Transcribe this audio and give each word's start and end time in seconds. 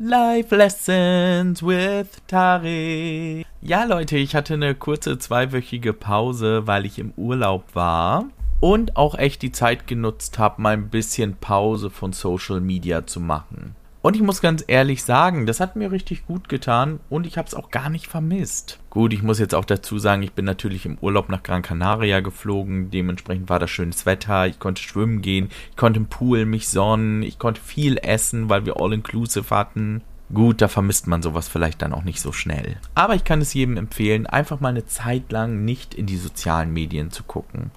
Life 0.00 0.54
Lessons 0.54 1.60
with 1.60 2.06
Tari. 2.28 3.44
Ja, 3.60 3.82
Leute, 3.82 4.16
ich 4.16 4.36
hatte 4.36 4.54
eine 4.54 4.76
kurze 4.76 5.18
zweiwöchige 5.18 5.92
Pause, 5.92 6.68
weil 6.68 6.86
ich 6.86 7.00
im 7.00 7.12
Urlaub 7.16 7.64
war 7.74 8.26
und 8.60 8.96
auch 8.96 9.16
echt 9.18 9.42
die 9.42 9.50
Zeit 9.50 9.88
genutzt 9.88 10.38
habe, 10.38 10.62
mal 10.62 10.74
ein 10.74 10.88
bisschen 10.88 11.34
Pause 11.34 11.90
von 11.90 12.12
Social 12.12 12.60
Media 12.60 13.08
zu 13.08 13.18
machen. 13.18 13.74
Und 14.00 14.14
ich 14.14 14.22
muss 14.22 14.40
ganz 14.40 14.64
ehrlich 14.66 15.02
sagen, 15.02 15.44
das 15.46 15.58
hat 15.58 15.74
mir 15.74 15.90
richtig 15.90 16.24
gut 16.26 16.48
getan 16.48 17.00
und 17.10 17.26
ich 17.26 17.36
habe 17.36 17.48
es 17.48 17.54
auch 17.54 17.70
gar 17.70 17.90
nicht 17.90 18.06
vermisst. 18.06 18.78
Gut, 18.90 19.12
ich 19.12 19.22
muss 19.22 19.40
jetzt 19.40 19.56
auch 19.56 19.64
dazu 19.64 19.98
sagen, 19.98 20.22
ich 20.22 20.32
bin 20.32 20.44
natürlich 20.44 20.86
im 20.86 20.98
Urlaub 21.00 21.28
nach 21.28 21.42
Gran 21.42 21.62
Canaria 21.62 22.20
geflogen. 22.20 22.90
Dementsprechend 22.90 23.48
war 23.48 23.58
das 23.58 23.70
schönes 23.70 24.06
Wetter. 24.06 24.46
Ich 24.46 24.60
konnte 24.60 24.82
schwimmen 24.82 25.20
gehen, 25.20 25.48
ich 25.70 25.76
konnte 25.76 25.98
im 25.98 26.06
Pool 26.06 26.46
mich 26.46 26.68
sonnen, 26.68 27.22
ich 27.24 27.40
konnte 27.40 27.60
viel 27.60 27.98
essen, 27.98 28.48
weil 28.48 28.66
wir 28.66 28.80
All-Inclusive 28.80 29.54
hatten. 29.54 30.02
Gut, 30.32 30.60
da 30.60 30.68
vermisst 30.68 31.06
man 31.06 31.22
sowas 31.22 31.48
vielleicht 31.48 31.82
dann 31.82 31.92
auch 31.92 32.04
nicht 32.04 32.20
so 32.20 32.32
schnell. 32.32 32.76
Aber 32.94 33.14
ich 33.14 33.24
kann 33.24 33.40
es 33.40 33.54
jedem 33.54 33.76
empfehlen, 33.76 34.26
einfach 34.26 34.60
mal 34.60 34.68
eine 34.68 34.86
Zeit 34.86 35.32
lang 35.32 35.64
nicht 35.64 35.94
in 35.94 36.06
die 36.06 36.18
sozialen 36.18 36.72
Medien 36.72 37.10
zu 37.10 37.24
gucken. 37.24 37.70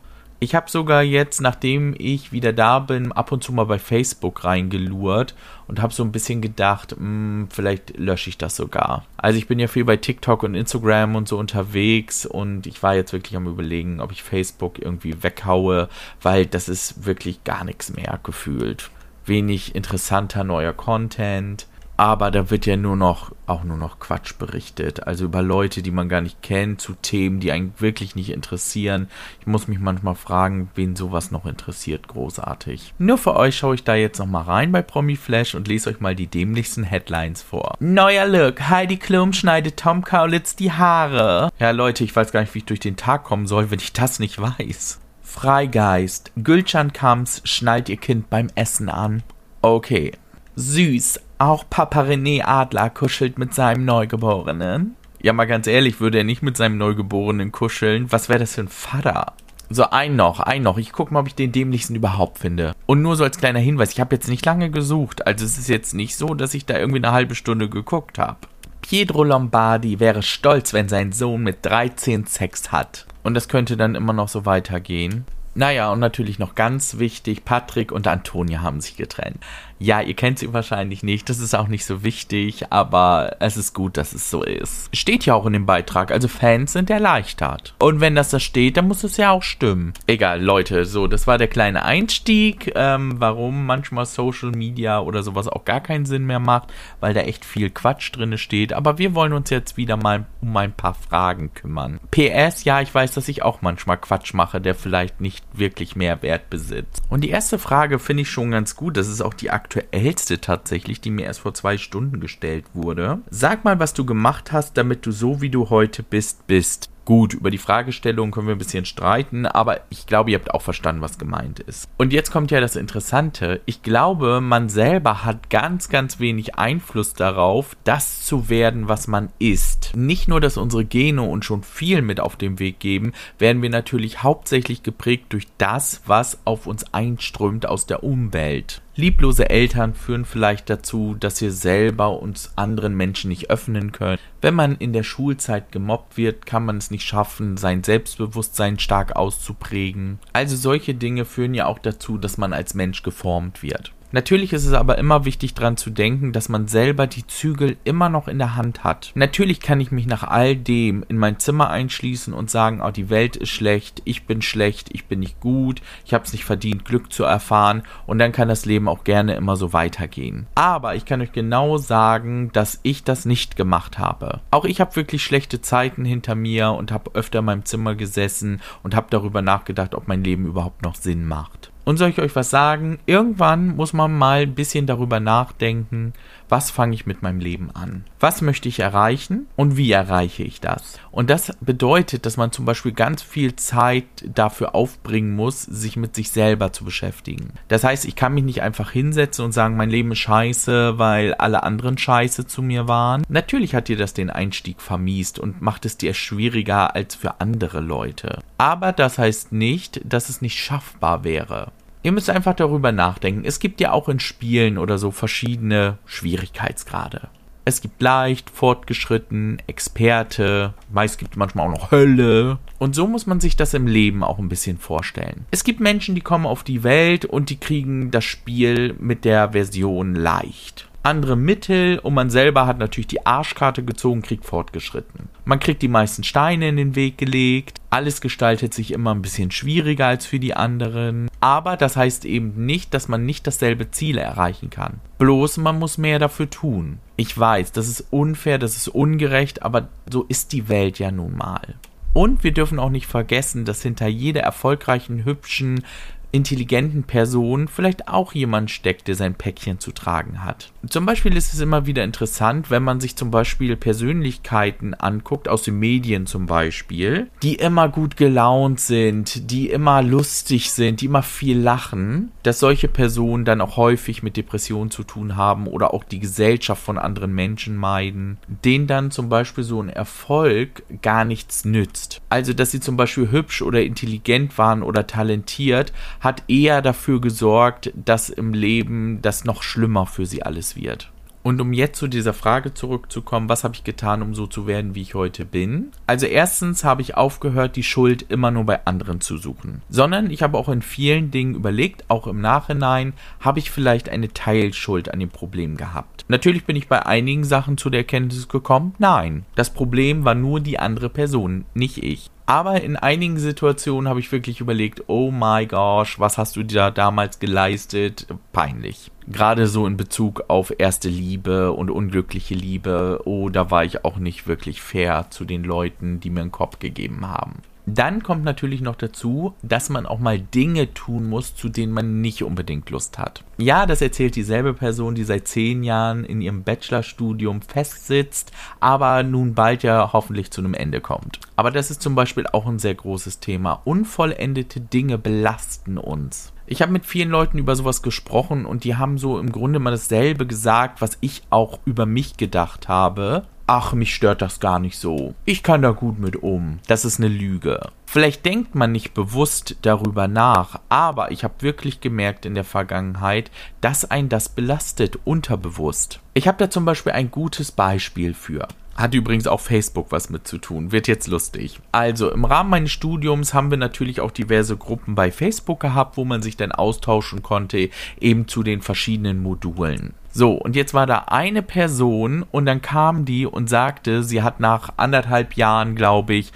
Ich 0.44 0.56
habe 0.56 0.72
sogar 0.72 1.04
jetzt, 1.04 1.40
nachdem 1.40 1.94
ich 2.00 2.32
wieder 2.32 2.52
da 2.52 2.80
bin, 2.80 3.12
ab 3.12 3.32
und 3.32 3.44
zu 3.44 3.54
mal 3.54 3.68
bei 3.68 3.78
Facebook 3.78 4.44
reingelurrt 4.44 5.36
und 5.68 5.84
habe 5.84 5.94
so 5.94 6.02
ein 6.02 6.12
bisschen 6.12 6.42
gedacht, 6.42 6.96
mh, 6.98 6.98
hm, 6.98 7.48
vielleicht 7.52 7.96
lösche 7.96 8.32
ich 8.32 8.40
das 8.40 8.56
sogar. 8.56 9.06
Also 9.18 9.38
ich 9.38 9.48
bin 9.48 9.60
ja 9.60 9.68
viel 9.68 9.86
bei 9.86 9.98
TikTok 9.98 10.42
und 10.42 10.56
Instagram 10.56 11.16
und 11.16 11.28
so 11.28 11.38
unterwegs 11.38 12.26
und 12.26 12.66
ich 12.66 12.82
war 12.82 12.96
jetzt 12.96 13.14
wirklich 13.14 13.36
am 13.36 13.46
überlegen, 13.46 14.02
ob 14.02 14.12
ich 14.12 14.24
Facebook 14.24 14.80
irgendwie 14.80 15.22
weghaue, 15.22 15.90
weil 16.24 16.48
das 16.48 16.70
ist 16.70 17.06
wirklich 17.06 17.44
gar 17.44 17.64
nichts 17.64 17.94
mehr 17.94 18.20
gefühlt. 18.24 18.90
Wenig 19.28 19.76
interessanter 19.76 20.44
neuer 20.44 20.74
Content 20.74 21.68
aber 22.02 22.32
da 22.32 22.50
wird 22.50 22.66
ja 22.66 22.78
nur 22.78 22.96
noch, 22.96 23.32
auch 23.46 23.64
nur 23.64 23.78
noch 23.78 24.00
Quatsch 24.00 24.34
berichtet. 24.40 25.06
Also 25.06 25.26
über 25.26 25.44
Leute, 25.44 25.84
die 25.84 25.92
man 25.92 26.10
gar 26.10 26.22
nicht 26.22 26.42
kennt, 26.42 26.82
zu 26.82 26.94
Themen, 27.00 27.40
die 27.40 27.52
einen 27.52 27.76
wirklich 27.78 28.16
nicht 28.16 28.32
interessieren. 28.32 29.08
Ich 29.40 29.46
muss 29.46 29.68
mich 29.68 29.78
manchmal 29.78 30.16
fragen, 30.16 30.72
wen 30.74 30.96
sowas 30.96 31.30
noch 31.30 31.46
interessiert. 31.46 32.08
Großartig. 32.08 32.96
Nur 32.98 33.20
für 33.20 33.36
euch 33.36 33.56
schaue 33.56 33.76
ich 33.76 33.84
da 33.84 33.94
jetzt 33.94 34.18
nochmal 34.18 34.46
rein 34.46 34.72
bei 34.72 34.82
Promi 34.82 35.16
Flash 35.16 35.54
und 35.54 35.68
lese 35.68 35.92
euch 35.92 36.00
mal 36.00 36.16
die 36.16 36.26
dämlichsten 36.26 36.84
Headlines 36.84 37.44
vor. 37.44 37.76
Neuer 37.80 38.26
Look. 38.26 38.68
Heidi 38.68 38.98
Klum 38.98 39.32
schneidet 39.32 39.78
Tom 39.78 40.04
Kaulitz 40.04 40.56
die 40.56 40.72
Haare. 40.72 41.52
Ja, 41.60 41.70
Leute, 41.70 42.04
ich 42.04 42.16
weiß 42.16 42.32
gar 42.32 42.42
nicht, 42.42 42.56
wie 42.56 42.60
ich 42.60 42.66
durch 42.66 42.80
den 42.80 42.96
Tag 42.96 43.26
kommen 43.26 43.46
soll, 43.46 43.70
wenn 43.70 43.78
ich 43.78 43.94
das 43.94 44.18
nicht 44.18 44.42
weiß. 44.42 45.00
Freigeist. 45.22 46.32
Gülcan 46.36 46.94
Kams 46.94 47.44
schnallt 47.44 47.90
ihr 47.90 47.98
Kind 47.98 48.32
beim 48.32 48.50
Essen 48.56 48.90
an. 48.90 49.22
Okay. 49.62 50.14
Süß. 50.56 51.20
Auch 51.42 51.66
Papa 51.68 52.02
René 52.02 52.44
Adler 52.46 52.92
kuschelt 52.92 53.40
mit 53.40 53.56
seinem 53.56 53.84
Neugeborenen. 53.84 54.96
Ja, 55.24 55.34
mal 55.34 55.48
ganz 55.48 55.66
ehrlich, 55.66 56.00
würde 56.00 56.20
er 56.20 56.24
nicht 56.24 56.44
mit 56.44 56.56
seinem 56.56 56.78
Neugeborenen 56.78 57.52
kuscheln? 57.52 58.12
Was 58.12 58.30
wäre 58.30 58.38
das 58.38 58.54
für 58.54 58.62
ein 58.62 58.68
Vater? 58.68 59.34
So, 59.68 59.90
ein 59.90 60.16
noch, 60.16 60.40
ein 60.40 60.62
noch. 60.62 60.78
Ich 60.78 60.92
gucke 60.92 61.12
mal, 61.12 61.22
ob 61.22 61.26
ich 61.26 61.34
den 61.34 61.52
dämlichsten 61.52 61.96
überhaupt 61.96 62.38
finde. 62.38 62.74
Und 62.86 63.02
nur 63.02 63.16
so 63.16 63.24
als 63.24 63.40
kleiner 63.40 63.58
Hinweis, 63.58 63.92
ich 63.92 64.00
habe 64.00 64.16
jetzt 64.16 64.30
nicht 64.30 64.46
lange 64.46 64.70
gesucht. 64.70 65.26
Also 65.26 65.44
es 65.44 65.58
ist 65.58 65.68
jetzt 65.68 65.96
nicht 65.96 66.16
so, 66.16 66.36
dass 66.36 66.54
ich 66.54 66.68
da 66.68 66.78
irgendwie 66.78 67.00
eine 67.00 67.12
halbe 67.12 67.34
Stunde 67.34 67.70
geguckt 67.70 68.20
habe. 68.20 68.38
Pietro 68.84 69.24
Lombardi 69.24 70.00
wäre 70.00 70.22
stolz, 70.22 70.74
wenn 70.74 70.90
sein 70.90 71.12
Sohn 71.12 71.42
mit 71.42 71.66
13 71.66 72.28
Sex 72.28 72.72
hat. 72.72 73.08
Und 73.24 73.34
das 73.34 73.48
könnte 73.48 73.78
dann 73.78 73.96
immer 73.96 74.14
noch 74.14 74.28
so 74.28 74.46
weitergehen. 74.46 75.26
Naja, 75.54 75.92
und 75.92 76.00
natürlich 76.00 76.40
noch 76.40 76.56
ganz 76.56 76.98
wichtig, 76.98 77.44
Patrick 77.44 77.92
und 77.92 78.08
Antonia 78.08 78.62
haben 78.62 78.80
sich 78.80 78.96
getrennt. 78.96 79.38
Ja, 79.84 80.00
ihr 80.00 80.14
kennt 80.14 80.38
sie 80.38 80.54
wahrscheinlich 80.54 81.02
nicht, 81.02 81.28
das 81.28 81.40
ist 81.40 81.56
auch 81.56 81.68
nicht 81.68 81.86
so 81.86 82.04
wichtig, 82.04 82.72
aber 82.72 83.38
es 83.40 83.58
ist 83.58 83.74
gut, 83.74 83.98
dass 83.98 84.14
es 84.14 84.30
so 84.30 84.44
ist. 84.44 84.96
Steht 84.96 85.26
ja 85.26 85.34
auch 85.34 85.48
in 85.48 85.54
dem 85.54 85.66
Beitrag, 85.66 86.12
also 86.12 86.28
Fans 86.28 86.74
sind 86.74 86.92
erleichtert. 86.92 87.74
Und 87.80 88.00
wenn 88.00 88.14
das 88.14 88.30
da 88.30 88.40
steht, 88.40 88.78
dann 88.78 88.88
muss 88.88 89.04
es 89.04 89.18
ja 89.18 89.32
auch 89.32 89.42
stimmen. 89.42 89.94
Egal, 90.06 90.40
Leute, 90.40 90.86
so, 90.86 91.08
das 91.08 91.26
war 91.26 91.40
der 91.40 91.48
kleine 91.48 91.84
Einstieg, 91.84 92.72
ähm, 92.76 93.16
warum 93.18 93.66
manchmal 93.66 94.06
Social 94.06 94.52
Media 94.52 95.00
oder 95.00 95.24
sowas 95.24 95.48
auch 95.48 95.66
gar 95.66 95.82
keinen 95.82 96.06
Sinn 96.06 96.28
mehr 96.28 96.38
macht, 96.38 96.72
weil 97.00 97.16
da 97.16 97.22
echt 97.22 97.44
viel 97.44 97.72
Quatsch 97.72 98.12
drin 98.16 98.38
steht. 98.38 98.74
Aber 98.74 99.00
wir 99.00 99.16
wollen 99.16 99.34
uns 99.34 99.50
jetzt 99.50 99.78
wieder 99.78 99.98
mal 99.98 100.26
um 100.42 100.56
ein 100.58 100.74
paar 100.74 100.94
Fragen 100.94 101.56
kümmern. 101.56 102.00
PS, 102.12 102.66
ja, 102.66 102.82
ich 102.82 102.94
weiß, 102.94 103.16
dass 103.16 103.28
ich 103.28 103.42
auch 103.42 103.64
manchmal 103.64 103.98
Quatsch 103.98 104.36
mache, 104.36 104.62
der 104.62 104.76
vielleicht 104.76 105.22
nicht 105.22 105.44
wirklich 105.54 105.96
mehr 105.96 106.22
Wert 106.22 106.52
besitzt. 106.52 107.02
Und 107.10 107.24
die 107.24 107.32
erste 107.32 107.58
Frage 107.58 107.98
finde 107.98 108.22
ich 108.22 108.30
schon 108.30 108.52
ganz 108.52 108.76
gut, 108.76 108.96
das 108.96 109.08
ist 109.08 109.22
auch 109.22 109.34
die 109.34 109.50
aktuelle 109.50 109.71
aktuellste 109.72 110.42
tatsächlich, 110.42 111.00
die 111.00 111.12
mir 111.12 111.26
erst 111.26 111.40
vor 111.40 111.54
zwei 111.54 111.78
Stunden 111.78 112.20
gestellt 112.20 112.66
wurde. 112.74 113.20
Sag 113.30 113.64
mal, 113.64 113.80
was 113.80 113.94
du 113.94 114.06
gemacht 114.06 114.52
hast, 114.52 114.76
damit 114.78 115.06
du 115.06 115.12
so 115.12 115.42
wie 115.42 115.50
du 115.50 115.70
heute 115.70 116.04
bist, 116.04 116.46
bist. 116.46 116.90
Gut, 117.04 117.34
über 117.34 117.50
die 117.50 117.58
Fragestellung 117.58 118.30
können 118.30 118.48
wir 118.48 118.56
ein 118.56 118.60
bisschen 118.60 118.86
streiten, 118.86 119.48
aber 119.48 119.82
ich 119.90 120.06
glaube, 120.06 120.30
ihr 120.32 120.38
habt 120.38 120.54
auch 120.54 120.62
verstanden, 120.62 121.02
was 121.02 121.18
gemeint 121.18 121.60
ist. 121.60 121.90
Und 121.98 122.14
jetzt 122.14 122.32
kommt 122.32 122.52
ja 122.52 122.62
das 122.62 122.76
Interessante. 122.76 123.60
Ich 123.66 123.82
glaube, 123.82 124.40
man 124.40 124.70
selber 124.70 125.26
hat 125.26 125.50
ganz, 125.50 125.90
ganz 125.90 126.20
wenig 126.20 126.56
Einfluss 126.56 127.14
darauf, 127.14 127.76
das 127.86 128.24
zu 128.24 128.50
werden, 128.50 128.88
was 128.88 129.08
man 129.08 129.30
ist. 129.40 129.94
Nicht 129.96 130.28
nur, 130.28 130.40
dass 130.40 130.58
unsere 130.58 130.86
Gene 130.86 131.24
uns 131.24 131.46
schon 131.46 131.64
viel 131.64 132.04
mit 132.04 132.20
auf 132.20 132.36
den 132.36 132.60
Weg 132.60 132.80
geben, 132.80 133.14
werden 133.40 133.64
wir 133.64 133.72
natürlich 133.72 134.22
hauptsächlich 134.22 134.84
geprägt 134.84 135.34
durch 135.34 135.48
das, 135.58 136.02
was 136.06 136.40
auf 136.46 136.68
uns 136.68 136.94
einströmt 136.94 137.66
aus 137.66 137.88
der 137.88 138.04
Umwelt. 138.04 138.84
Lieblose 138.96 139.50
Eltern 139.50 139.94
führen 139.94 140.26
vielleicht 140.26 140.70
dazu, 140.70 141.16
dass 141.18 141.40
wir 141.40 141.54
selber 141.54 142.22
uns 142.22 142.52
anderen 142.58 142.94
Menschen 142.94 143.30
nicht 143.30 143.50
öffnen 143.50 143.94
können. 143.94 144.20
Wenn 144.42 144.54
man 144.54 144.76
in 144.76 144.92
der 144.92 145.04
Schulzeit 145.04 145.72
gemobbt 145.72 146.18
wird, 146.18 146.46
kann 146.46 146.66
man 146.66 146.78
es 146.78 146.92
nicht 146.92 147.08
schaffen, 147.08 147.56
sein 147.56 147.84
Selbstbewusstsein 147.86 148.80
stark 148.80 149.16
auszuprägen. 149.16 150.20
Also 150.34 150.58
solche 150.58 150.94
Dinge 150.94 151.24
führen 151.24 151.54
ja 151.54 151.68
auch 151.68 151.80
dazu, 151.80 152.18
dass 152.18 152.38
man 152.38 152.52
als 152.52 152.74
Mensch 152.74 153.02
geformt 153.02 153.64
wird. 153.64 153.94
Natürlich 154.12 154.52
ist 154.52 154.66
es 154.66 154.74
aber 154.74 154.98
immer 154.98 155.26
wichtig 155.26 155.54
daran 155.54 155.78
zu 155.78 155.90
denken, 155.90 156.34
dass 156.34 156.50
man 156.50 156.68
selber 156.68 157.08
die 157.08 157.26
Zügel 157.28 157.78
immer 157.84 158.10
noch 158.10 158.28
in 158.28 158.40
der 158.40 158.56
Hand 158.56 158.84
hat. 158.84 159.12
Natürlich 159.16 159.62
kann 159.62 159.80
ich 159.80 159.92
mich 159.92 160.06
nach 160.06 160.24
all 160.24 160.56
dem 160.56 161.06
in 161.08 161.18
mein 161.18 161.40
Zimmer 161.40 161.70
einschließen 161.70 162.34
und 162.34 162.50
sagen, 162.50 162.82
oh, 162.82 162.92
die 162.92 163.10
Welt 163.10 163.38
ist 163.38 163.50
schlecht, 163.50 164.02
ich 164.06 164.26
bin 164.26 164.42
schlecht, 164.42 164.90
ich 164.92 165.06
bin 165.06 165.22
nicht 165.22 165.40
gut, 165.40 165.82
ich 166.06 166.14
habe 166.14 166.26
es 166.26 166.34
nicht 166.34 166.44
verdient, 166.44 166.84
Glück 166.84 167.14
zu 167.14 167.24
erfahren 167.24 167.84
und 168.06 168.20
dann 168.20 168.34
kann 168.34 168.50
das 168.50 168.66
Leben 168.66 168.90
auch 168.90 169.04
gerne 169.04 169.36
immer 169.36 169.56
so 169.56 169.72
weitergehen. 169.74 170.48
Aber 170.56 170.96
ich 170.96 171.06
kann 171.06 171.22
euch 171.22 171.32
genau 171.32 171.78
sagen, 171.78 172.52
dass 172.52 172.80
ich 172.84 173.04
das 173.04 173.26
nicht 173.26 173.56
gemacht 173.56 173.98
habe. 173.98 174.42
Auch 174.52 174.66
ich 174.66 174.82
habe 174.82 174.96
wirklich 174.96 175.24
schlechte 175.24 175.62
Zeiten 175.62 176.04
hinter 176.04 176.36
mir 176.36 176.72
und 176.72 176.92
habe 176.92 177.12
öfter 177.14 177.40
in 177.40 177.46
meinem 177.46 177.66
Zimmer 177.66 177.96
gesessen 177.96 178.62
und 178.84 178.96
habe 178.96 179.08
darüber 179.10 179.42
nachgedacht, 179.42 179.96
ob 179.96 180.08
mein 180.08 180.24
Leben 180.24 180.46
überhaupt 180.46 180.82
noch 180.84 180.96
Sinn 180.96 181.26
macht. 181.26 181.71
Und 181.84 181.98
soll 181.98 182.10
ich 182.10 182.20
euch 182.20 182.36
was 182.36 182.50
sagen? 182.50 183.00
Irgendwann 183.06 183.76
muss 183.76 183.94
man 183.94 184.16
mal 184.16 184.42
ein 184.42 184.56
bisschen 184.56 184.86
darüber 184.86 185.20
nachdenken, 185.20 186.14
was 186.52 186.70
fange 186.70 186.94
ich 186.94 187.06
mit 187.06 187.22
meinem 187.22 187.40
Leben 187.40 187.72
an? 187.72 188.04
Was 188.20 188.42
möchte 188.42 188.68
ich 188.68 188.82
erreichen 188.82 189.48
und 189.56 189.78
wie 189.78 189.90
erreiche 189.90 190.44
ich 190.44 190.60
das? 190.60 191.00
Und 191.10 191.30
das 191.30 191.54
bedeutet, 191.62 192.26
dass 192.26 192.36
man 192.36 192.52
zum 192.52 192.66
Beispiel 192.66 192.92
ganz 192.92 193.22
viel 193.22 193.56
Zeit 193.56 194.04
dafür 194.26 194.76
aufbringen 194.76 195.34
muss, 195.34 195.62
sich 195.62 195.96
mit 195.96 196.14
sich 196.14 196.30
selber 196.30 196.74
zu 196.74 196.84
beschäftigen. 196.84 197.54
Das 197.70 197.86
heißt, 197.86 198.04
ich 198.04 198.18
kann 198.18 198.34
mich 198.34 198.44
nicht 198.44 198.62
einfach 198.62 198.92
hinsetzen 198.92 199.46
und 199.46 199.54
sagen, 199.54 199.78
mein 199.78 199.90
Leben 199.90 200.12
ist 200.12 200.20
scheiße, 200.20 201.00
weil 201.00 201.34
alle 201.36 201.64
anderen 201.64 201.98
scheiße 201.98 202.46
zu 202.46 202.62
mir 202.62 202.90
waren. 202.90 203.24
Natürlich 203.30 203.74
hat 203.74 203.88
dir 203.88 203.96
das 203.96 204.14
den 204.14 204.30
Einstieg 204.30 204.82
vermiest 204.82 205.40
und 205.40 205.62
macht 205.62 205.86
es 205.86 205.96
dir 205.96 206.14
schwieriger 206.14 206.96
als 206.96 207.16
für 207.16 207.40
andere 207.40 207.80
Leute. 207.80 208.40
Aber 208.58 208.92
das 208.92 209.18
heißt 209.18 209.54
nicht, 209.54 210.02
dass 210.04 210.28
es 210.28 210.42
nicht 210.42 210.60
schaffbar 210.60 211.24
wäre. 211.24 211.72
Ihr 212.04 212.12
müsst 212.12 212.30
einfach 212.30 212.56
darüber 212.56 212.92
nachdenken. 212.92 213.44
Es 213.46 213.60
gibt 213.60 213.80
ja 213.80 213.92
auch 213.92 214.10
in 214.10 214.20
Spielen 214.20 214.78
oder 214.78 214.98
so 214.98 215.12
verschiedene 215.12 215.98
Schwierigkeitsgrade. 216.06 217.30
Es 217.64 217.82
gibt 217.82 218.02
leicht, 218.02 218.50
fortgeschritten, 218.50 219.62
Experte, 219.68 220.74
meist 220.92 221.20
gibt 221.20 221.34
es 221.34 221.38
manchmal 221.38 221.68
auch 221.68 221.72
noch 221.72 221.92
Hölle. 221.92 222.58
Und 222.80 222.96
so 222.96 223.06
muss 223.06 223.28
man 223.28 223.40
sich 223.40 223.56
das 223.56 223.76
im 223.76 223.86
Leben 223.86 224.24
auch 224.24 224.40
ein 224.40 224.50
bisschen 224.50 224.80
vorstellen. 224.80 225.46
Es 225.52 225.64
gibt 225.64 225.80
Menschen, 225.80 226.16
die 226.16 226.22
kommen 226.22 226.48
auf 226.48 226.64
die 226.64 226.84
Welt 226.84 227.24
und 227.26 227.52
die 227.52 227.58
kriegen 227.58 228.10
das 228.10 228.26
Spiel 228.26 228.96
mit 229.00 229.26
der 229.26 229.52
Version 229.52 230.16
leicht 230.16 230.91
andere 231.04 231.36
Mittel 231.36 232.00
und 232.00 232.14
man 232.14 232.30
selber 232.30 232.68
hat 232.68 232.78
natürlich 232.78 233.08
die 233.08 233.26
Arschkarte 233.26 233.84
gezogen, 233.84 234.22
kriegt 234.22 234.46
fortgeschritten. 234.46 235.30
Man 235.46 235.60
kriegt 235.60 235.82
die 235.82 235.88
meisten 235.88 236.24
Steine 236.24 236.70
in 236.70 236.78
den 236.78 236.96
Weg 236.96 237.18
gelegt, 237.18 237.80
alles 237.90 238.22
gestaltet 238.22 238.74
sich 238.74 238.92
immer 238.92 239.14
ein 239.14 239.22
bisschen 239.22 239.52
schwieriger 239.52 240.08
als 240.08 240.26
für 240.26 240.40
die 240.40 240.54
anderen, 240.54 241.30
aber 241.40 241.78
das 241.78 241.96
heißt 241.96 242.26
eben 242.26 242.66
nicht, 242.66 242.94
dass 242.94 243.08
man 243.08 243.26
nicht 243.26 243.48
dasselbe 243.48 243.92
Ziel 243.92 244.18
erreichen 244.18 244.70
kann. 244.70 245.00
Bloß 245.18 245.58
man 245.58 245.80
muss 245.80 245.98
mehr 245.98 246.20
dafür 246.20 246.50
tun. 246.50 247.00
Ich 247.16 247.38
weiß, 247.38 247.72
das 247.72 247.88
ist 247.88 248.06
unfair, 248.12 248.60
das 248.60 248.78
ist 248.78 248.88
ungerecht, 248.88 249.64
aber 249.64 249.90
so 250.10 250.24
ist 250.24 250.54
die 250.54 250.70
Welt 250.70 251.00
ja 251.00 251.12
nun 251.12 251.36
mal. 251.36 251.76
Und 252.14 252.44
wir 252.44 252.52
dürfen 252.52 252.80
auch 252.80 252.90
nicht 252.90 253.08
vergessen, 253.08 253.64
dass 253.64 253.82
hinter 253.82 254.08
jeder 254.08 254.42
erfolgreichen, 254.42 255.24
hübschen, 255.24 255.86
intelligenten 256.32 257.04
Person 257.04 257.68
vielleicht 257.68 258.08
auch 258.08 258.34
jemand 258.34 258.72
steckt, 258.72 259.08
der 259.08 259.16
sein 259.16 259.36
Päckchen 259.36 259.80
zu 259.80 259.92
tragen 259.92 260.44
hat. 260.44 260.72
Zum 260.88 261.06
Beispiel 261.06 261.36
ist 261.36 261.54
es 261.54 261.60
immer 261.60 261.86
wieder 261.86 262.04
interessant, 262.04 262.72
wenn 262.72 262.84
man 262.84 263.00
sich 263.00 263.16
zum 263.16 263.32
Beispiel 263.32 263.76
Persönlichkeiten 263.76 264.94
anguckt, 264.94 265.48
aus 265.48 265.64
den 265.64 265.80
Medien 265.80 266.26
zum 266.26 266.46
Beispiel, 266.46 267.30
die 267.44 267.56
immer 267.56 267.90
gut 267.90 268.18
gelaunt 268.18 268.80
sind, 268.80 269.52
die 269.52 269.70
immer 269.70 270.02
lustig 270.02 270.72
sind, 270.72 271.02
die 271.02 271.06
immer 271.06 271.24
viel 271.24 271.60
lachen, 271.60 272.32
dass 272.44 272.60
solche 272.60 272.88
Personen 272.88 273.46
dann 273.46 273.62
auch 273.62 273.78
häufig 273.78 274.24
mit 274.24 274.38
Depressionen 274.38 274.92
zu 274.92 275.04
tun 275.04 275.36
haben 275.36 275.68
oder 275.68 275.94
auch 275.94 276.04
die 276.04 276.20
Gesellschaft 276.20 276.82
von 276.82 276.98
anderen 276.98 277.34
Menschen 277.34 277.76
meiden, 277.76 278.38
denen 278.48 278.88
dann 278.88 279.12
zum 279.12 279.30
Beispiel 279.30 279.64
so 279.64 279.82
ein 279.82 279.90
Erfolg 279.90 280.84
gar 281.02 281.26
nichts 281.26 281.66
nützt. 281.66 282.22
Also, 282.30 282.54
dass 282.54 282.72
sie 282.72 282.80
zum 282.80 282.98
Beispiel 282.98 283.32
hübsch 283.32 283.62
oder 283.62 283.84
intelligent 283.84 284.58
waren 284.58 284.84
oder 284.84 285.08
talentiert, 285.08 285.94
hat 286.22 286.44
eher 286.48 286.82
dafür 286.82 287.20
gesorgt, 287.20 287.92
dass 287.96 288.30
im 288.30 288.54
Leben 288.54 289.22
das 289.22 289.44
noch 289.44 289.64
schlimmer 289.64 290.06
für 290.06 290.26
sie 290.26 290.44
alles 290.44 290.76
wird. 290.76 291.12
Und 291.44 291.60
um 291.60 291.74
jetzt 291.74 291.98
zu 291.98 292.08
dieser 292.08 292.34
Frage 292.34 292.74
zurückzukommen, 292.74 293.50
was 293.50 293.64
habe 293.64 293.74
ich 293.74 293.84
getan, 293.84 294.22
um 294.22 294.36
so 294.36 294.46
zu 294.46 294.68
werden, 294.68 294.96
wie 294.96 295.02
ich 295.02 295.16
heute 295.16 295.46
bin? 295.46 295.92
Also 296.06 296.28
erstens 296.28 296.84
habe 296.84 297.02
ich 297.02 297.18
aufgehört, 297.18 297.76
die 297.76 297.84
Schuld 297.84 298.24
immer 298.30 298.52
nur 298.52 298.66
bei 298.66 298.86
anderen 298.86 299.22
zu 299.22 299.38
suchen, 299.38 299.82
sondern 299.90 300.30
ich 300.30 300.44
habe 300.44 300.58
auch 300.58 300.70
in 300.70 300.82
vielen 300.82 301.32
Dingen 301.32 301.56
überlegt, 301.56 302.06
auch 302.10 302.28
im 302.28 302.42
Nachhinein, 302.42 303.14
habe 303.40 303.60
ich 303.60 303.72
vielleicht 303.72 304.10
eine 304.10 304.34
Teilschuld 304.34 305.12
an 305.12 305.20
dem 305.20 305.30
Problem 305.30 305.78
gehabt. 305.78 306.26
Natürlich 306.28 306.66
bin 306.66 306.76
ich 306.76 306.88
bei 306.88 307.06
einigen 307.06 307.44
Sachen 307.44 307.78
zu 307.78 307.90
der 307.90 308.02
Erkenntnis 308.02 308.48
gekommen, 308.48 308.94
nein, 309.00 309.46
das 309.56 309.72
Problem 309.72 310.26
war 310.26 310.36
nur 310.36 310.60
die 310.60 310.80
andere 310.80 311.10
Person, 311.10 311.66
nicht 311.74 312.04
ich. 312.04 312.30
Aber 312.46 312.82
in 312.82 312.98
einigen 312.98 313.38
Situationen 313.38 314.10
habe 314.10 314.20
ich 314.20 314.32
wirklich 314.32 314.60
überlegt, 314.60 315.04
oh 315.08 315.32
my 315.32 315.66
gosh, 315.66 316.20
was 316.20 316.38
hast 316.38 316.58
du 316.58 316.64
da 316.64 316.92
damals 316.92 317.40
geleistet? 317.40 318.28
Peinlich. 318.52 319.10
Gerade 319.32 319.68
so 319.68 319.88
in 319.88 319.98
Bezug 319.98 320.46
auf 320.50 320.74
erste 320.78 321.08
Liebe 321.08 321.72
und 321.72 321.90
unglückliche 321.90 322.54
Liebe. 322.54 323.22
Oh, 323.26 323.50
da 323.50 323.72
war 323.72 323.86
ich 323.86 324.04
auch 324.04 324.18
nicht 324.18 324.46
wirklich 324.48 324.82
fair 324.82 325.28
zu 325.30 325.46
den 325.46 325.64
Leuten, 325.64 326.20
die 326.20 326.30
mir 326.30 326.42
einen 326.42 326.52
Kopf 326.52 326.80
gegeben 326.80 327.26
haben. 327.28 327.62
Dann 327.86 328.24
kommt 328.24 328.44
natürlich 328.44 328.82
noch 328.82 328.96
dazu, 328.96 329.54
dass 329.64 329.90
man 329.90 330.06
auch 330.06 330.20
mal 330.20 330.40
Dinge 330.40 330.94
tun 330.94 331.28
muss, 331.28 331.56
zu 331.56 331.70
denen 331.70 331.92
man 331.92 332.22
nicht 332.22 332.44
unbedingt 332.44 332.90
Lust 332.90 333.18
hat. 333.18 333.44
Ja, 333.58 333.86
das 333.86 334.02
erzählt 334.02 334.36
dieselbe 334.36 334.74
Person, 334.74 335.16
die 335.16 335.24
seit 335.24 335.48
zehn 335.48 335.84
Jahren 335.84 336.24
in 336.24 336.42
ihrem 336.42 336.64
Bachelorstudium 336.64 337.62
festsitzt, 337.62 338.52
aber 338.80 339.24
nun 339.24 339.56
bald 339.56 339.84
ja 339.84 340.14
hoffentlich 340.14 340.52
zu 340.52 340.62
einem 340.62 340.74
Ende 340.74 341.02
kommt. 341.02 341.40
Aber 341.56 341.72
das 341.72 341.92
ist 341.92 342.02
zum 342.02 342.16
Beispiel 342.16 342.48
auch 342.48 342.66
ein 342.66 342.80
sehr 342.80 342.96
großes 342.96 343.40
Thema. 343.40 343.82
Unvollendete 343.84 344.80
Dinge 344.80 345.18
belasten 345.18 345.98
uns. 345.98 346.54
Ich 346.68 346.82
habe 346.82 346.94
mit 346.94 347.06
vielen 347.06 347.30
Leuten 347.30 347.58
über 347.58 347.76
sowas 347.76 348.02
gesprochen 348.02 348.66
und 348.66 348.86
die 348.86 348.96
haben 348.96 349.18
so 349.18 349.40
im 349.40 349.52
Grunde 349.52 349.80
mal 349.80 349.92
dasselbe 349.92 350.48
gesagt, 350.48 351.02
was 351.02 351.18
ich 351.20 351.44
auch 351.50 351.80
über 351.84 352.06
mich 352.06 352.38
gedacht 352.38 352.88
habe 352.88 353.44
ach, 353.72 353.94
mich 353.94 354.14
stört 354.14 354.42
das 354.42 354.60
gar 354.60 354.80
nicht 354.80 354.98
so. 354.98 355.34
Ich 355.46 355.64
kann 355.64 355.82
da 355.82 355.92
gut 355.92 356.20
mit 356.20 356.36
um. 356.36 356.80
Das 356.88 357.06
ist 357.06 357.20
eine 357.20 357.30
Lüge. 357.30 357.80
Vielleicht 358.06 358.46
denkt 358.46 358.76
man 358.76 358.92
nicht 358.92 359.14
bewusst 359.14 359.78
darüber 359.84 360.28
nach, 360.28 360.82
aber 360.90 361.32
ich 361.32 361.46
habe 361.46 361.54
wirklich 361.62 362.02
gemerkt 362.02 362.46
in 362.46 362.54
der 362.54 362.66
Vergangenheit, 362.66 363.50
dass 363.80 364.12
ein 364.12 364.28
das 364.28 364.50
belastet 364.50 365.20
unterbewusst. 365.24 366.20
Ich 366.34 366.50
habe 366.50 366.58
da 366.58 366.70
zum 366.70 366.84
Beispiel 366.84 367.14
ein 367.14 367.32
gutes 367.32 367.72
Beispiel 367.72 368.34
für. 368.34 368.68
Hat 369.02 369.16
übrigens 369.16 369.48
auch 369.48 369.60
Facebook 369.60 370.12
was 370.12 370.30
mit 370.30 370.48
zu 370.48 370.60
tun. 370.60 370.92
Wird 370.92 371.08
jetzt 371.08 371.28
lustig. 371.28 371.80
Also, 371.92 372.32
im 372.32 372.46
Rahmen 372.46 372.70
meines 372.70 372.92
Studiums 372.92 373.54
haben 373.54 373.72
wir 373.72 373.78
natürlich 373.78 374.22
auch 374.22 374.30
diverse 374.30 374.78
Gruppen 374.78 375.16
bei 375.16 375.32
Facebook 375.32 375.80
gehabt, 375.80 376.18
wo 376.18 376.26
man 376.26 376.44
sich 376.44 376.56
dann 376.56 376.72
austauschen 376.72 377.42
konnte, 377.42 377.90
eben 378.20 378.48
zu 378.48 378.62
den 378.62 378.82
verschiedenen 378.82 379.42
Modulen. 379.42 380.14
So, 380.32 380.54
und 380.54 380.76
jetzt 380.76 380.94
war 380.94 381.08
da 381.08 381.26
eine 381.28 381.64
Person 381.64 382.46
und 382.52 382.66
dann 382.66 382.82
kam 382.82 383.26
die 383.26 383.46
und 383.46 383.70
sagte, 383.70 384.24
sie 384.24 384.44
hat 384.44 384.60
nach 384.60 384.94
anderthalb 384.98 385.56
Jahren, 385.56 385.96
glaube 385.96 386.36
ich, 386.36 386.52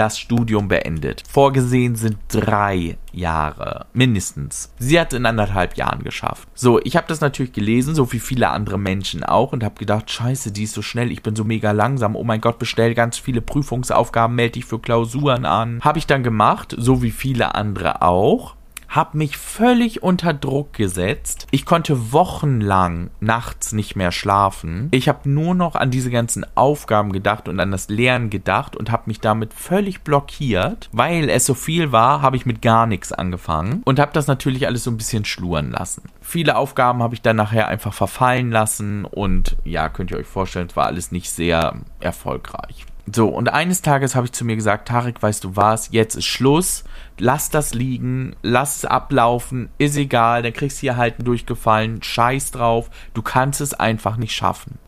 das 0.00 0.18
Studium 0.18 0.66
beendet. 0.66 1.22
Vorgesehen 1.28 1.94
sind 1.94 2.16
drei 2.28 2.96
Jahre, 3.12 3.84
mindestens. 3.92 4.72
Sie 4.78 4.98
hat 4.98 5.12
es 5.12 5.18
in 5.18 5.26
anderthalb 5.26 5.76
Jahren 5.76 6.02
geschafft. 6.02 6.48
So, 6.54 6.80
ich 6.82 6.96
habe 6.96 7.06
das 7.06 7.20
natürlich 7.20 7.52
gelesen, 7.52 7.94
so 7.94 8.10
wie 8.10 8.18
viele 8.18 8.48
andere 8.48 8.78
Menschen 8.78 9.24
auch, 9.24 9.52
und 9.52 9.62
habe 9.62 9.74
gedacht, 9.74 10.10
scheiße, 10.10 10.52
die 10.52 10.62
ist 10.62 10.72
so 10.72 10.80
schnell, 10.80 11.12
ich 11.12 11.22
bin 11.22 11.36
so 11.36 11.44
mega 11.44 11.72
langsam. 11.72 12.16
Oh 12.16 12.24
mein 12.24 12.40
Gott, 12.40 12.58
bestell 12.58 12.94
ganz 12.94 13.18
viele 13.18 13.42
Prüfungsaufgaben, 13.42 14.34
melde 14.34 14.52
dich 14.52 14.64
für 14.64 14.78
Klausuren 14.78 15.44
an. 15.44 15.82
Habe 15.82 15.98
ich 15.98 16.06
dann 16.06 16.22
gemacht, 16.22 16.74
so 16.78 17.02
wie 17.02 17.10
viele 17.10 17.54
andere 17.54 18.00
auch 18.00 18.54
habe 18.90 19.16
mich 19.16 19.38
völlig 19.38 20.02
unter 20.02 20.34
Druck 20.34 20.72
gesetzt. 20.72 21.46
Ich 21.52 21.64
konnte 21.64 22.12
wochenlang 22.12 23.10
nachts 23.20 23.72
nicht 23.72 23.94
mehr 23.94 24.10
schlafen. 24.10 24.88
Ich 24.90 25.08
habe 25.08 25.30
nur 25.30 25.54
noch 25.54 25.76
an 25.76 25.92
diese 25.92 26.10
ganzen 26.10 26.44
Aufgaben 26.56 27.12
gedacht 27.12 27.48
und 27.48 27.60
an 27.60 27.70
das 27.70 27.88
Lernen 27.88 28.30
gedacht 28.30 28.76
und 28.76 28.90
habe 28.90 29.04
mich 29.06 29.20
damit 29.20 29.54
völlig 29.54 30.02
blockiert. 30.02 30.88
Weil 30.92 31.30
es 31.30 31.46
so 31.46 31.54
viel 31.54 31.92
war, 31.92 32.20
habe 32.20 32.36
ich 32.36 32.46
mit 32.46 32.62
gar 32.62 32.86
nichts 32.86 33.12
angefangen 33.12 33.82
und 33.84 34.00
habe 34.00 34.12
das 34.12 34.26
natürlich 34.26 34.66
alles 34.66 34.84
so 34.84 34.90
ein 34.90 34.96
bisschen 34.96 35.24
schluren 35.24 35.70
lassen. 35.70 36.02
Viele 36.20 36.56
Aufgaben 36.56 37.02
habe 37.02 37.14
ich 37.14 37.22
dann 37.22 37.36
nachher 37.36 37.68
einfach 37.68 37.94
verfallen 37.94 38.50
lassen 38.50 39.04
und 39.04 39.56
ja, 39.64 39.88
könnt 39.88 40.10
ihr 40.10 40.18
euch 40.18 40.26
vorstellen, 40.26 40.66
es 40.68 40.76
war 40.76 40.86
alles 40.86 41.12
nicht 41.12 41.30
sehr 41.30 41.76
erfolgreich. 42.00 42.86
So, 43.12 43.28
und 43.28 43.48
eines 43.48 43.82
Tages 43.82 44.14
habe 44.14 44.26
ich 44.26 44.32
zu 44.32 44.44
mir 44.44 44.56
gesagt, 44.56 44.88
Tarek, 44.88 45.22
weißt 45.22 45.42
du 45.44 45.56
was, 45.56 45.90
jetzt 45.90 46.16
ist 46.16 46.26
Schluss, 46.26 46.84
lass 47.18 47.50
das 47.50 47.74
liegen, 47.74 48.36
lass 48.42 48.78
es 48.78 48.84
ablaufen, 48.84 49.70
ist 49.78 49.96
egal, 49.96 50.42
dann 50.42 50.52
kriegst 50.52 50.78
du 50.78 50.80
hier 50.82 50.96
halt 50.96 51.18
einen 51.18 51.24
durchgefallen, 51.24 52.02
scheiß 52.02 52.50
drauf, 52.50 52.90
du 53.14 53.22
kannst 53.22 53.60
es 53.60 53.74
einfach 53.74 54.16
nicht 54.16 54.34
schaffen. 54.34 54.78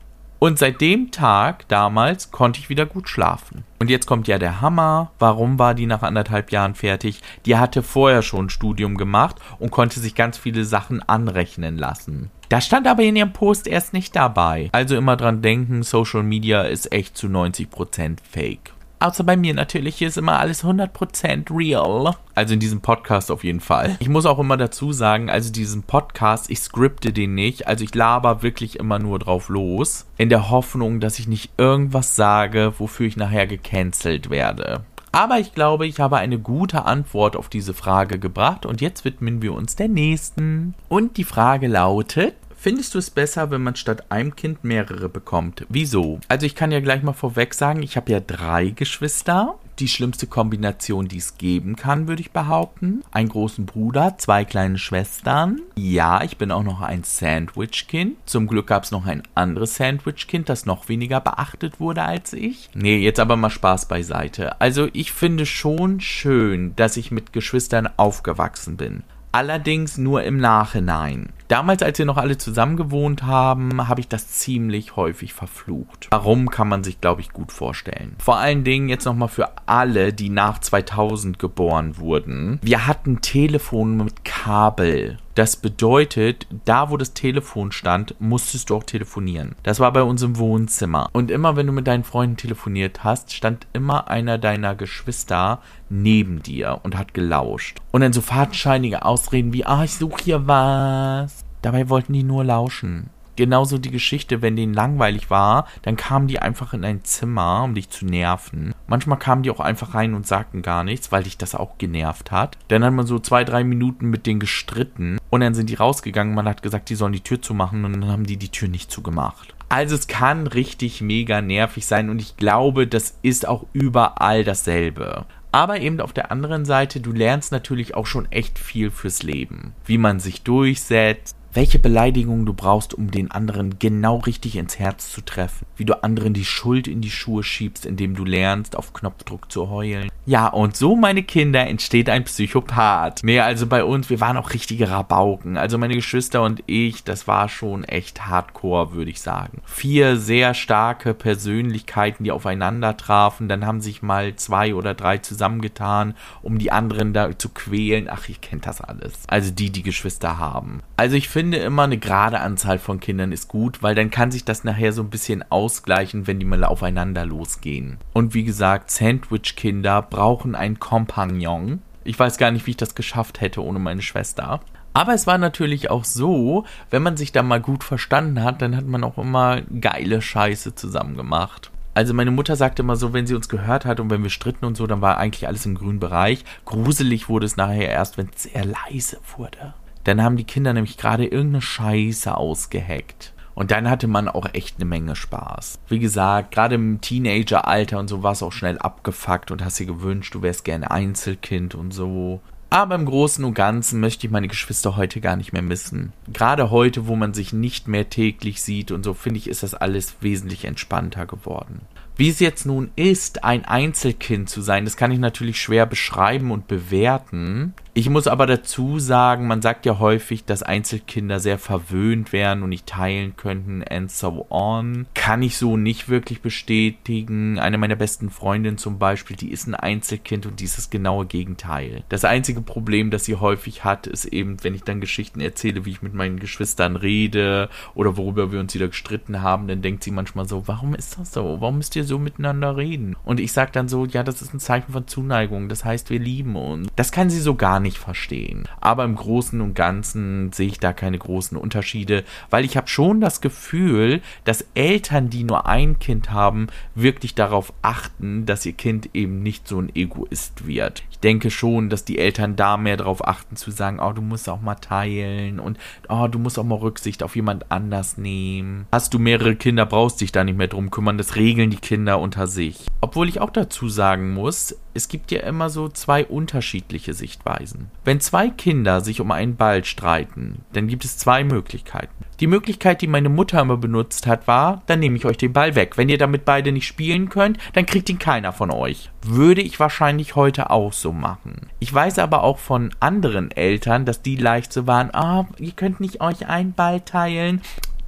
Und 0.42 0.58
seit 0.58 0.80
dem 0.80 1.12
Tag 1.12 1.68
damals 1.68 2.32
konnte 2.32 2.58
ich 2.58 2.68
wieder 2.68 2.84
gut 2.84 3.08
schlafen. 3.08 3.62
Und 3.78 3.90
jetzt 3.90 4.08
kommt 4.08 4.26
ja 4.26 4.40
der 4.40 4.60
Hammer. 4.60 5.12
Warum 5.20 5.60
war 5.60 5.72
die 5.72 5.86
nach 5.86 6.02
anderthalb 6.02 6.50
Jahren 6.50 6.74
fertig? 6.74 7.22
Die 7.46 7.56
hatte 7.56 7.84
vorher 7.84 8.22
schon 8.22 8.46
ein 8.46 8.50
Studium 8.50 8.96
gemacht 8.96 9.36
und 9.60 9.70
konnte 9.70 10.00
sich 10.00 10.16
ganz 10.16 10.38
viele 10.38 10.64
Sachen 10.64 11.00
anrechnen 11.00 11.78
lassen. 11.78 12.32
Das 12.48 12.66
stand 12.66 12.88
aber 12.88 13.04
in 13.04 13.14
ihrem 13.14 13.32
Post 13.32 13.68
erst 13.68 13.92
nicht 13.92 14.16
dabei. 14.16 14.68
Also 14.72 14.96
immer 14.96 15.16
dran 15.16 15.42
denken, 15.42 15.84
Social 15.84 16.24
Media 16.24 16.62
ist 16.62 16.90
echt 16.90 17.16
zu 17.16 17.28
90% 17.28 18.16
fake. 18.28 18.72
Außer 19.02 19.24
bei 19.24 19.36
mir 19.36 19.52
natürlich, 19.52 19.96
hier 19.96 20.06
ist 20.06 20.16
immer 20.16 20.38
alles 20.38 20.62
100% 20.62 21.50
real. 21.50 22.14
Also 22.36 22.54
in 22.54 22.60
diesem 22.60 22.82
Podcast 22.82 23.32
auf 23.32 23.42
jeden 23.42 23.58
Fall. 23.58 23.96
Ich 23.98 24.08
muss 24.08 24.26
auch 24.26 24.38
immer 24.38 24.56
dazu 24.56 24.92
sagen, 24.92 25.28
also 25.28 25.50
diesen 25.50 25.82
Podcast, 25.82 26.48
ich 26.48 26.60
skripte 26.60 27.12
den 27.12 27.34
nicht. 27.34 27.66
Also 27.66 27.82
ich 27.82 27.92
laber 27.96 28.44
wirklich 28.44 28.78
immer 28.78 29.00
nur 29.00 29.18
drauf 29.18 29.48
los. 29.48 30.06
In 30.18 30.28
der 30.28 30.50
Hoffnung, 30.50 31.00
dass 31.00 31.18
ich 31.18 31.26
nicht 31.26 31.50
irgendwas 31.58 32.14
sage, 32.14 32.74
wofür 32.78 33.08
ich 33.08 33.16
nachher 33.16 33.48
gecancelt 33.48 34.30
werde. 34.30 34.84
Aber 35.10 35.38
ich 35.38 35.52
glaube, 35.52 35.86
ich 35.86 36.00
habe 36.00 36.16
eine 36.16 36.38
gute 36.38 36.86
Antwort 36.86 37.36
auf 37.36 37.48
diese 37.50 37.74
Frage 37.74 38.18
gebracht 38.18 38.64
und 38.64 38.80
jetzt 38.80 39.04
widmen 39.04 39.42
wir 39.42 39.52
uns 39.52 39.76
der 39.76 39.88
nächsten. 39.88 40.74
Und 40.88 41.18
die 41.18 41.24
Frage 41.24 41.66
lautet, 41.66 42.34
Findest 42.62 42.94
du 42.94 43.00
es 43.00 43.10
besser, 43.10 43.50
wenn 43.50 43.64
man 43.64 43.74
statt 43.74 44.04
einem 44.10 44.36
Kind 44.36 44.62
mehrere 44.62 45.08
bekommt? 45.08 45.66
Wieso? 45.68 46.20
Also 46.28 46.46
ich 46.46 46.54
kann 46.54 46.70
ja 46.70 46.78
gleich 46.78 47.02
mal 47.02 47.12
vorweg 47.12 47.54
sagen, 47.54 47.82
ich 47.82 47.96
habe 47.96 48.12
ja 48.12 48.20
drei 48.20 48.68
Geschwister. 48.68 49.56
Die 49.80 49.88
schlimmste 49.88 50.28
Kombination, 50.28 51.08
die 51.08 51.16
es 51.16 51.38
geben 51.38 51.74
kann, 51.74 52.06
würde 52.06 52.22
ich 52.22 52.30
behaupten. 52.30 53.02
Einen 53.10 53.30
großen 53.30 53.66
Bruder, 53.66 54.14
zwei 54.16 54.44
kleine 54.44 54.78
Schwestern. 54.78 55.60
Ja, 55.74 56.22
ich 56.22 56.36
bin 56.36 56.52
auch 56.52 56.62
noch 56.62 56.82
ein 56.82 57.02
Sandwich-Kind. 57.02 58.18
Zum 58.26 58.46
Glück 58.46 58.68
gab 58.68 58.84
es 58.84 58.92
noch 58.92 59.06
ein 59.06 59.24
anderes 59.34 59.74
Sandwich-Kind, 59.74 60.48
das 60.48 60.64
noch 60.64 60.88
weniger 60.88 61.20
beachtet 61.20 61.80
wurde 61.80 62.04
als 62.04 62.32
ich. 62.32 62.70
Nee, 62.74 62.98
jetzt 62.98 63.18
aber 63.18 63.34
mal 63.34 63.50
Spaß 63.50 63.88
beiseite. 63.88 64.60
Also 64.60 64.88
ich 64.92 65.10
finde 65.10 65.46
schon 65.46 65.98
schön, 65.98 66.76
dass 66.76 66.96
ich 66.96 67.10
mit 67.10 67.32
Geschwistern 67.32 67.88
aufgewachsen 67.96 68.76
bin 68.76 69.02
allerdings 69.32 69.96
nur 69.98 70.22
im 70.22 70.36
Nachhinein. 70.36 71.30
Damals, 71.52 71.82
als 71.82 71.98
wir 71.98 72.06
noch 72.06 72.16
alle 72.16 72.38
zusammen 72.38 72.78
gewohnt 72.78 73.24
haben, 73.24 73.86
habe 73.86 74.00
ich 74.00 74.08
das 74.08 74.26
ziemlich 74.28 74.96
häufig 74.96 75.34
verflucht. 75.34 76.08
Warum 76.10 76.48
kann 76.48 76.66
man 76.66 76.82
sich, 76.82 76.98
glaube 76.98 77.20
ich, 77.20 77.28
gut 77.28 77.52
vorstellen. 77.52 78.16
Vor 78.20 78.38
allen 78.38 78.64
Dingen 78.64 78.88
jetzt 78.88 79.04
nochmal 79.04 79.28
für 79.28 79.50
alle, 79.66 80.14
die 80.14 80.30
nach 80.30 80.60
2000 80.60 81.38
geboren 81.38 81.98
wurden. 81.98 82.58
Wir 82.62 82.86
hatten 82.86 83.20
Telefon 83.20 83.98
mit 83.98 84.24
Kabel. 84.24 85.18
Das 85.34 85.56
bedeutet, 85.56 86.46
da 86.66 86.90
wo 86.90 86.98
das 86.98 87.14
Telefon 87.14 87.72
stand, 87.72 88.14
musstest 88.18 88.68
du 88.68 88.76
auch 88.76 88.84
telefonieren. 88.84 89.54
Das 89.62 89.80
war 89.80 89.90
bei 89.90 90.02
uns 90.02 90.20
im 90.22 90.36
Wohnzimmer. 90.36 91.08
Und 91.12 91.30
immer 91.30 91.56
wenn 91.56 91.66
du 91.66 91.72
mit 91.72 91.86
deinen 91.86 92.04
Freunden 92.04 92.36
telefoniert 92.36 93.02
hast, 93.02 93.32
stand 93.32 93.66
immer 93.72 94.08
einer 94.08 94.36
deiner 94.36 94.74
Geschwister 94.74 95.60
neben 95.88 96.42
dir 96.42 96.80
und 96.82 96.98
hat 96.98 97.14
gelauscht. 97.14 97.78
Und 97.92 98.02
dann 98.02 98.12
so 98.12 98.20
fadenscheinige 98.20 99.04
Ausreden 99.06 99.54
wie, 99.54 99.64
ah, 99.64 99.84
ich 99.84 99.94
suche 99.94 100.22
hier 100.22 100.46
was. 100.46 101.41
Dabei 101.62 101.88
wollten 101.88 102.12
die 102.12 102.24
nur 102.24 102.44
lauschen. 102.44 103.10
Genauso 103.36 103.78
die 103.78 103.90
Geschichte, 103.90 104.42
wenn 104.42 104.56
denen 104.56 104.74
langweilig 104.74 105.30
war, 105.30 105.66
dann 105.82 105.96
kamen 105.96 106.28
die 106.28 106.38
einfach 106.38 106.74
in 106.74 106.84
ein 106.84 107.02
Zimmer, 107.02 107.62
um 107.64 107.74
dich 107.74 107.88
zu 107.88 108.04
nerven. 108.04 108.74
Manchmal 108.86 109.18
kamen 109.18 109.42
die 109.42 109.50
auch 109.50 109.60
einfach 109.60 109.94
rein 109.94 110.12
und 110.12 110.26
sagten 110.26 110.60
gar 110.60 110.84
nichts, 110.84 111.12
weil 111.12 111.22
dich 111.22 111.38
das 111.38 111.54
auch 111.54 111.78
genervt 111.78 112.30
hat. 112.30 112.58
Dann 112.68 112.84
hat 112.84 112.92
man 112.92 113.06
so 113.06 113.18
zwei, 113.18 113.44
drei 113.44 113.64
Minuten 113.64 114.10
mit 114.10 114.26
denen 114.26 114.40
gestritten 114.40 115.18
und 115.30 115.40
dann 115.40 115.54
sind 115.54 115.70
die 115.70 115.76
rausgegangen. 115.76 116.34
Man 116.34 116.46
hat 116.46 116.62
gesagt, 116.62 116.90
die 116.90 116.94
sollen 116.94 117.14
die 117.14 117.24
Tür 117.24 117.40
zumachen 117.40 117.86
und 117.86 117.92
dann 117.92 118.06
haben 118.06 118.26
die 118.26 118.36
die 118.36 118.50
Tür 118.50 118.68
nicht 118.68 118.90
zugemacht. 118.90 119.54
Also 119.70 119.94
es 119.94 120.08
kann 120.08 120.46
richtig 120.46 121.00
mega 121.00 121.40
nervig 121.40 121.86
sein 121.86 122.10
und 122.10 122.20
ich 122.20 122.36
glaube, 122.36 122.86
das 122.86 123.16
ist 123.22 123.48
auch 123.48 123.64
überall 123.72 124.44
dasselbe. 124.44 125.24
Aber 125.52 125.80
eben 125.80 126.00
auf 126.00 126.12
der 126.12 126.30
anderen 126.30 126.64
Seite, 126.64 127.00
du 127.00 127.12
lernst 127.12 127.52
natürlich 127.52 127.94
auch 127.94 128.06
schon 128.06 128.30
echt 128.30 128.58
viel 128.58 128.90
fürs 128.90 129.22
Leben. 129.22 129.72
Wie 129.84 129.98
man 129.98 130.18
sich 130.18 130.42
durchsetzt, 130.42 131.36
welche 131.54 131.78
Beleidigung 131.78 132.46
du 132.46 132.54
brauchst, 132.54 132.94
um 132.94 133.10
den 133.10 133.30
anderen 133.30 133.78
genau 133.78 134.18
richtig 134.18 134.56
ins 134.56 134.78
Herz 134.78 135.12
zu 135.12 135.20
treffen, 135.20 135.66
wie 135.76 135.84
du 135.84 136.02
anderen 136.02 136.32
die 136.32 136.44
Schuld 136.44 136.88
in 136.88 137.00
die 137.00 137.10
Schuhe 137.10 137.42
schiebst, 137.42 137.84
indem 137.84 138.14
du 138.14 138.24
lernst, 138.24 138.76
auf 138.76 138.92
Knopfdruck 138.92 139.50
zu 139.52 139.68
heulen. 139.68 140.10
Ja, 140.24 140.46
und 140.46 140.76
so, 140.76 140.94
meine 140.94 141.24
Kinder, 141.24 141.66
entsteht 141.66 142.08
ein 142.08 142.24
Psychopath. 142.24 143.24
Nee, 143.24 143.40
also 143.40 143.66
bei 143.66 143.84
uns, 143.84 144.08
wir 144.08 144.20
waren 144.20 144.36
auch 144.36 144.52
richtige 144.52 144.88
Rabauken. 144.88 145.56
Also 145.56 145.78
meine 145.78 145.96
Geschwister 145.96 146.42
und 146.42 146.62
ich, 146.66 147.02
das 147.02 147.26
war 147.26 147.48
schon 147.48 147.82
echt 147.84 148.26
hardcore, 148.26 148.92
würde 148.92 149.10
ich 149.10 149.20
sagen. 149.20 149.60
Vier 149.64 150.16
sehr 150.16 150.54
starke 150.54 151.12
Persönlichkeiten, 151.12 152.24
die 152.24 152.30
aufeinander 152.30 152.96
trafen, 152.96 153.48
dann 153.48 153.66
haben 153.66 153.80
sich 153.80 154.00
mal 154.00 154.36
zwei 154.36 154.74
oder 154.74 154.94
drei 154.94 155.18
zusammengetan, 155.18 156.14
um 156.40 156.58
die 156.58 156.70
anderen 156.70 157.12
da 157.12 157.36
zu 157.36 157.48
quälen. 157.48 158.08
Ach, 158.08 158.28
ich 158.28 158.40
kennt 158.40 158.66
das 158.66 158.80
alles. 158.80 159.24
Also 159.26 159.50
die, 159.50 159.70
die 159.70 159.82
Geschwister 159.82 160.38
haben. 160.38 160.82
Also 160.96 161.16
ich 161.16 161.28
finde, 161.28 161.41
finde 161.42 161.58
immer, 161.58 161.82
eine 161.82 161.98
gerade 161.98 162.38
Anzahl 162.38 162.78
von 162.78 163.00
Kindern 163.00 163.32
ist 163.32 163.48
gut, 163.48 163.82
weil 163.82 163.96
dann 163.96 164.10
kann 164.10 164.30
sich 164.30 164.44
das 164.44 164.62
nachher 164.62 164.92
so 164.92 165.02
ein 165.02 165.10
bisschen 165.10 165.44
ausgleichen, 165.50 166.28
wenn 166.28 166.38
die 166.38 166.46
mal 166.46 166.62
aufeinander 166.62 167.26
losgehen. 167.26 167.98
Und 168.12 168.32
wie 168.32 168.44
gesagt, 168.44 168.92
Sandwich-Kinder 168.92 170.02
brauchen 170.02 170.54
einen 170.54 170.78
Kompagnon. 170.78 171.82
Ich 172.04 172.16
weiß 172.16 172.38
gar 172.38 172.52
nicht, 172.52 172.68
wie 172.68 172.70
ich 172.70 172.76
das 172.76 172.94
geschafft 172.94 173.40
hätte 173.40 173.60
ohne 173.60 173.80
meine 173.80 174.02
Schwester. 174.02 174.60
Aber 174.92 175.14
es 175.14 175.26
war 175.26 175.36
natürlich 175.36 175.90
auch 175.90 176.04
so, 176.04 176.64
wenn 176.90 177.02
man 177.02 177.16
sich 177.16 177.32
da 177.32 177.42
mal 177.42 177.60
gut 177.60 177.82
verstanden 177.82 178.44
hat, 178.44 178.62
dann 178.62 178.76
hat 178.76 178.86
man 178.86 179.02
auch 179.02 179.18
immer 179.18 179.62
geile 179.80 180.22
Scheiße 180.22 180.76
zusammen 180.76 181.16
gemacht. 181.16 181.72
Also 181.92 182.14
meine 182.14 182.30
Mutter 182.30 182.54
sagte 182.54 182.82
immer 182.82 182.94
so, 182.94 183.12
wenn 183.12 183.26
sie 183.26 183.34
uns 183.34 183.48
gehört 183.48 183.84
hat 183.84 183.98
und 183.98 184.10
wenn 184.10 184.22
wir 184.22 184.30
stritten 184.30 184.64
und 184.64 184.76
so, 184.76 184.86
dann 184.86 185.00
war 185.00 185.18
eigentlich 185.18 185.48
alles 185.48 185.66
im 185.66 185.74
grünen 185.74 185.98
Bereich. 185.98 186.44
Gruselig 186.66 187.28
wurde 187.28 187.46
es 187.46 187.56
nachher 187.56 187.88
erst, 187.88 188.16
wenn 188.16 188.28
es 188.32 188.44
sehr 188.44 188.64
leise 188.64 189.18
wurde. 189.36 189.74
Dann 190.04 190.22
haben 190.22 190.36
die 190.36 190.44
Kinder 190.44 190.72
nämlich 190.72 190.96
gerade 190.96 191.24
irgendeine 191.26 191.62
Scheiße 191.62 192.36
ausgeheckt. 192.36 193.32
Und 193.54 193.70
dann 193.70 193.88
hatte 193.90 194.08
man 194.08 194.28
auch 194.28 194.46
echt 194.54 194.76
eine 194.76 194.86
Menge 194.86 195.14
Spaß. 195.14 195.78
Wie 195.88 195.98
gesagt, 195.98 196.52
gerade 196.52 196.76
im 196.76 197.00
Teenageralter 197.00 197.98
und 197.98 198.08
so 198.08 198.22
war 198.22 198.32
es 198.32 198.42
auch 198.42 198.52
schnell 198.52 198.78
abgefuckt 198.78 199.50
und 199.50 199.62
hast 199.64 199.78
dir 199.78 199.86
gewünscht, 199.86 200.34
du 200.34 200.42
wärst 200.42 200.64
gerne 200.64 200.90
Einzelkind 200.90 201.74
und 201.74 201.92
so. 201.92 202.40
Aber 202.70 202.94
im 202.94 203.04
Großen 203.04 203.44
und 203.44 203.52
Ganzen 203.52 204.00
möchte 204.00 204.26
ich 204.26 204.32
meine 204.32 204.48
Geschwister 204.48 204.96
heute 204.96 205.20
gar 205.20 205.36
nicht 205.36 205.52
mehr 205.52 205.60
missen. 205.60 206.14
Gerade 206.32 206.70
heute, 206.70 207.06
wo 207.06 207.16
man 207.16 207.34
sich 207.34 207.52
nicht 207.52 207.86
mehr 207.86 208.08
täglich 208.08 208.62
sieht 208.62 208.90
und 208.90 209.04
so, 209.04 209.12
finde 209.12 209.36
ich, 209.36 209.50
ist 209.50 209.62
das 209.62 209.74
alles 209.74 210.16
wesentlich 210.22 210.64
entspannter 210.64 211.26
geworden. 211.26 211.82
Wie 212.16 212.30
es 212.30 212.40
jetzt 212.40 212.64
nun 212.64 212.90
ist, 212.96 213.44
ein 213.44 213.66
Einzelkind 213.66 214.48
zu 214.48 214.62
sein, 214.62 214.86
das 214.86 214.96
kann 214.96 215.10
ich 215.10 215.18
natürlich 215.18 215.60
schwer 215.60 215.84
beschreiben 215.84 216.50
und 216.50 216.66
bewerten. 216.66 217.74
Ich 217.94 218.08
muss 218.08 218.26
aber 218.26 218.46
dazu 218.46 218.98
sagen, 218.98 219.46
man 219.46 219.60
sagt 219.60 219.84
ja 219.84 219.98
häufig, 219.98 220.46
dass 220.46 220.62
Einzelkinder 220.62 221.40
sehr 221.40 221.58
verwöhnt 221.58 222.32
wären 222.32 222.62
und 222.62 222.70
nicht 222.70 222.86
teilen 222.86 223.36
könnten 223.36 223.84
and 223.86 224.10
so 224.10 224.46
on. 224.48 225.06
Kann 225.12 225.42
ich 225.42 225.58
so 225.58 225.76
nicht 225.76 226.08
wirklich 226.08 226.40
bestätigen. 226.40 227.58
Eine 227.58 227.76
meiner 227.76 227.96
besten 227.96 228.30
Freundinnen 228.30 228.78
zum 228.78 228.98
Beispiel, 228.98 229.36
die 229.36 229.50
ist 229.50 229.66
ein 229.66 229.74
Einzelkind 229.74 230.46
und 230.46 230.60
die 230.60 230.64
ist 230.64 230.78
das 230.78 230.88
genaue 230.88 231.26
Gegenteil. 231.26 232.02
Das 232.08 232.24
einzige 232.24 232.62
Problem, 232.62 233.10
das 233.10 233.26
sie 233.26 233.36
häufig 233.36 233.84
hat, 233.84 234.06
ist 234.06 234.24
eben, 234.24 234.56
wenn 234.64 234.74
ich 234.74 234.84
dann 234.84 235.02
Geschichten 235.02 235.40
erzähle, 235.40 235.84
wie 235.84 235.90
ich 235.90 236.00
mit 236.00 236.14
meinen 236.14 236.40
Geschwistern 236.40 236.96
rede 236.96 237.68
oder 237.94 238.16
worüber 238.16 238.52
wir 238.52 238.60
uns 238.60 238.74
wieder 238.74 238.88
gestritten 238.88 239.42
haben, 239.42 239.68
dann 239.68 239.82
denkt 239.82 240.02
sie 240.02 240.12
manchmal 240.12 240.48
so, 240.48 240.66
warum 240.66 240.94
ist 240.94 241.18
das 241.18 241.34
so? 241.34 241.58
Warum 241.60 241.76
müsst 241.76 241.94
ihr 241.94 242.04
so 242.04 242.18
miteinander 242.18 242.74
reden? 242.78 243.16
Und 243.22 243.38
ich 243.38 243.52
sage 243.52 243.72
dann 243.72 243.88
so, 243.88 244.06
ja, 244.06 244.22
das 244.22 244.40
ist 244.40 244.54
ein 244.54 244.60
Zeichen 244.60 244.92
von 244.92 245.06
Zuneigung. 245.06 245.68
Das 245.68 245.84
heißt, 245.84 246.08
wir 246.08 246.18
lieben 246.18 246.56
uns. 246.56 246.88
Das 246.96 247.12
kann 247.12 247.28
sie 247.28 247.40
so 247.40 247.54
gar 247.54 247.80
nicht 247.80 247.81
verstehen. 247.90 248.68
Aber 248.80 249.04
im 249.04 249.16
Großen 249.16 249.60
und 249.60 249.74
Ganzen 249.74 250.52
sehe 250.52 250.68
ich 250.68 250.80
da 250.80 250.92
keine 250.92 251.18
großen 251.18 251.56
Unterschiede, 251.56 252.24
weil 252.50 252.64
ich 252.64 252.76
habe 252.76 252.88
schon 252.88 253.20
das 253.20 253.40
Gefühl, 253.40 254.20
dass 254.44 254.66
Eltern, 254.74 255.30
die 255.30 255.44
nur 255.44 255.66
ein 255.66 255.98
Kind 255.98 256.30
haben, 256.30 256.68
wirklich 256.94 257.34
darauf 257.34 257.72
achten, 257.82 258.46
dass 258.46 258.66
ihr 258.66 258.72
Kind 258.72 259.10
eben 259.14 259.42
nicht 259.42 259.68
so 259.68 259.80
ein 259.80 259.94
Egoist 259.94 260.66
wird. 260.66 261.02
Ich 261.10 261.18
denke 261.18 261.50
schon, 261.50 261.88
dass 261.88 262.04
die 262.04 262.18
Eltern 262.18 262.56
da 262.56 262.76
mehr 262.76 262.96
darauf 262.96 263.26
achten 263.26 263.56
zu 263.56 263.70
sagen, 263.70 264.00
oh, 264.00 264.12
du 264.12 264.22
musst 264.22 264.48
auch 264.48 264.60
mal 264.60 264.74
teilen 264.76 265.60
und 265.60 265.78
oh, 266.08 266.26
du 266.28 266.38
musst 266.38 266.58
auch 266.58 266.64
mal 266.64 266.76
Rücksicht 266.76 267.22
auf 267.22 267.36
jemand 267.36 267.70
anders 267.70 268.18
nehmen. 268.18 268.86
Hast 268.92 269.14
du 269.14 269.18
mehrere 269.18 269.56
Kinder, 269.56 269.86
brauchst 269.86 270.20
dich 270.20 270.32
da 270.32 270.44
nicht 270.44 270.58
mehr 270.58 270.68
drum 270.68 270.90
kümmern, 270.90 271.18
das 271.18 271.36
regeln 271.36 271.70
die 271.70 271.76
Kinder 271.76 272.18
unter 272.18 272.46
sich. 272.46 272.86
Obwohl 273.00 273.28
ich 273.28 273.40
auch 273.40 273.50
dazu 273.50 273.88
sagen 273.88 274.32
muss, 274.32 274.76
es 274.94 275.08
gibt 275.08 275.30
ja 275.30 275.40
immer 275.40 275.70
so 275.70 275.88
zwei 275.88 276.24
unterschiedliche 276.24 277.14
Sichtweisen. 277.14 277.90
Wenn 278.04 278.20
zwei 278.20 278.50
Kinder 278.50 279.00
sich 279.00 279.20
um 279.20 279.30
einen 279.30 279.56
Ball 279.56 279.84
streiten, 279.84 280.62
dann 280.72 280.88
gibt 280.88 281.04
es 281.04 281.18
zwei 281.18 281.44
Möglichkeiten. 281.44 282.24
Die 282.40 282.46
Möglichkeit, 282.46 283.02
die 283.02 283.06
meine 283.06 283.28
Mutter 283.28 283.60
immer 283.60 283.76
benutzt 283.76 284.26
hat, 284.26 284.46
war, 284.46 284.82
dann 284.86 285.00
nehme 285.00 285.16
ich 285.16 285.24
euch 285.24 285.36
den 285.36 285.52
Ball 285.52 285.74
weg. 285.74 285.96
Wenn 285.96 286.08
ihr 286.08 286.18
damit 286.18 286.44
beide 286.44 286.72
nicht 286.72 286.86
spielen 286.86 287.28
könnt, 287.28 287.58
dann 287.72 287.86
kriegt 287.86 288.08
ihn 288.10 288.18
keiner 288.18 288.52
von 288.52 288.70
euch. 288.70 289.10
Würde 289.22 289.62
ich 289.62 289.78
wahrscheinlich 289.78 290.36
heute 290.36 290.70
auch 290.70 290.92
so 290.92 291.12
machen. 291.12 291.68
Ich 291.78 291.92
weiß 291.92 292.18
aber 292.18 292.42
auch 292.42 292.58
von 292.58 292.94
anderen 293.00 293.50
Eltern, 293.50 294.04
dass 294.04 294.22
die 294.22 294.36
leicht 294.36 294.72
so 294.72 294.86
waren, 294.86 295.10
ah, 295.12 295.40
oh, 295.40 295.46
ihr 295.58 295.72
könnt 295.72 296.00
nicht 296.00 296.20
euch 296.20 296.48
einen 296.48 296.72
Ball 296.72 297.00
teilen, 297.00 297.60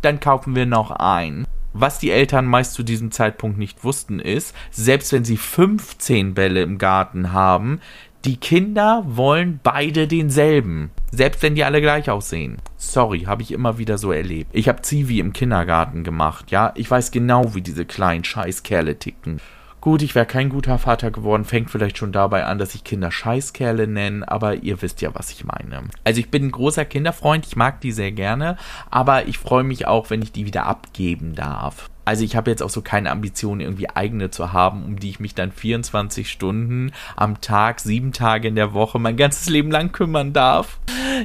dann 0.03 0.21
kaufen 0.21 0.55
wir 0.55 0.67
noch 0.67 0.91
einen. 0.91 1.47
Was 1.77 1.99
die 1.99 2.13
Eltern 2.13 2.47
meist 2.47 2.75
zu 2.75 2.85
diesem 2.85 3.11
Zeitpunkt 3.11 3.59
nicht 3.59 3.83
wussten, 3.83 4.21
ist, 4.21 4.55
selbst 4.71 5.13
wenn 5.13 5.25
sie 5.25 5.37
15 5.37 6.33
Bälle 6.33 6.63
im 6.63 6.79
Garten 6.79 7.33
haben, 7.33 7.81
die 8.25 8.37
Kinder 8.37 9.03
wollen 9.07 9.59
beide 9.61 10.07
denselben. 10.07 10.93
Selbst 11.11 11.43
wenn 11.43 11.57
die 11.57 11.65
alle 11.65 11.81
gleich 11.81 12.09
aussehen. 12.09 12.59
Sorry, 12.77 13.23
habe 13.23 13.43
ich 13.43 13.51
immer 13.51 13.77
wieder 13.77 13.99
so 13.99 14.13
erlebt. 14.13 14.51
Ich 14.53 14.69
habe 14.69 14.83
Zivi 14.83 15.19
im 15.19 15.33
Kindergarten 15.33 16.05
gemacht, 16.05 16.53
ja. 16.53 16.73
Ich 16.77 16.89
weiß 16.89 17.11
genau, 17.11 17.57
wie 17.57 17.61
diese 17.61 17.85
kleinen 17.85 18.23
Scheißkerle 18.23 18.99
ticken. 19.01 19.41
Gut, 19.85 20.01
ich 20.01 20.15
wäre 20.15 20.25
kein 20.25 20.49
guter 20.49 20.79
Vater 20.79 21.11
geworden, 21.11 21.45
fängt 21.45 21.71
vielleicht 21.71 21.99
schon 21.99 22.11
dabei 22.11 22.47
an, 22.47 22.57
dass 22.57 22.75
ich 22.75 22.85
Kinder 22.85 23.11
Scheißkerle 23.11 23.87
nenne, 23.87 24.27
aber 24.27 24.55
ihr 24.63 24.81
wisst 24.81 25.03
ja, 25.03 25.15
was 25.15 25.31
ich 25.31 25.45
meine. 25.45 25.83
Also 26.05 26.21
ich 26.21 26.31
bin 26.31 26.47
ein 26.47 26.53
großer 26.53 26.87
Kinderfreund, 26.87 27.47
ich 27.47 27.55
mag 27.55 27.83
die 27.83 27.93
sehr 27.93 28.11
gerne, 28.11 28.57
aber 28.91 29.29
ich 29.29 29.37
freue 29.37 29.63
mich 29.63 29.87
auch, 29.87 30.09
wenn 30.09 30.23
ich 30.23 30.33
die 30.33 30.47
wieder 30.47 30.65
abgeben 30.65 31.35
darf. 31.35 31.91
Also 32.07 32.25
ich 32.25 32.35
habe 32.35 32.51
jetzt 32.51 32.63
auch 32.63 32.71
so 32.71 32.81
keine 32.81 33.11
Ambition, 33.11 33.61
irgendwie 33.61 33.91
eigene 33.91 34.31
zu 34.31 34.55
haben, 34.55 34.87
um 34.87 34.99
die 34.99 35.11
ich 35.11 35.21
mich 35.21 35.35
dann 35.35 35.53
24 35.53 36.31
Stunden 36.31 36.93
am 37.15 37.43
Tag, 37.43 37.79
sieben 37.81 38.13
Tage 38.13 38.49
in 38.49 38.57
der 38.57 38.73
Woche, 38.73 38.99
mein 38.99 39.19
ganzes 39.19 39.51
Leben 39.51 39.71
lang 39.71 39.93
kümmern 39.93 40.33
darf. 40.33 40.79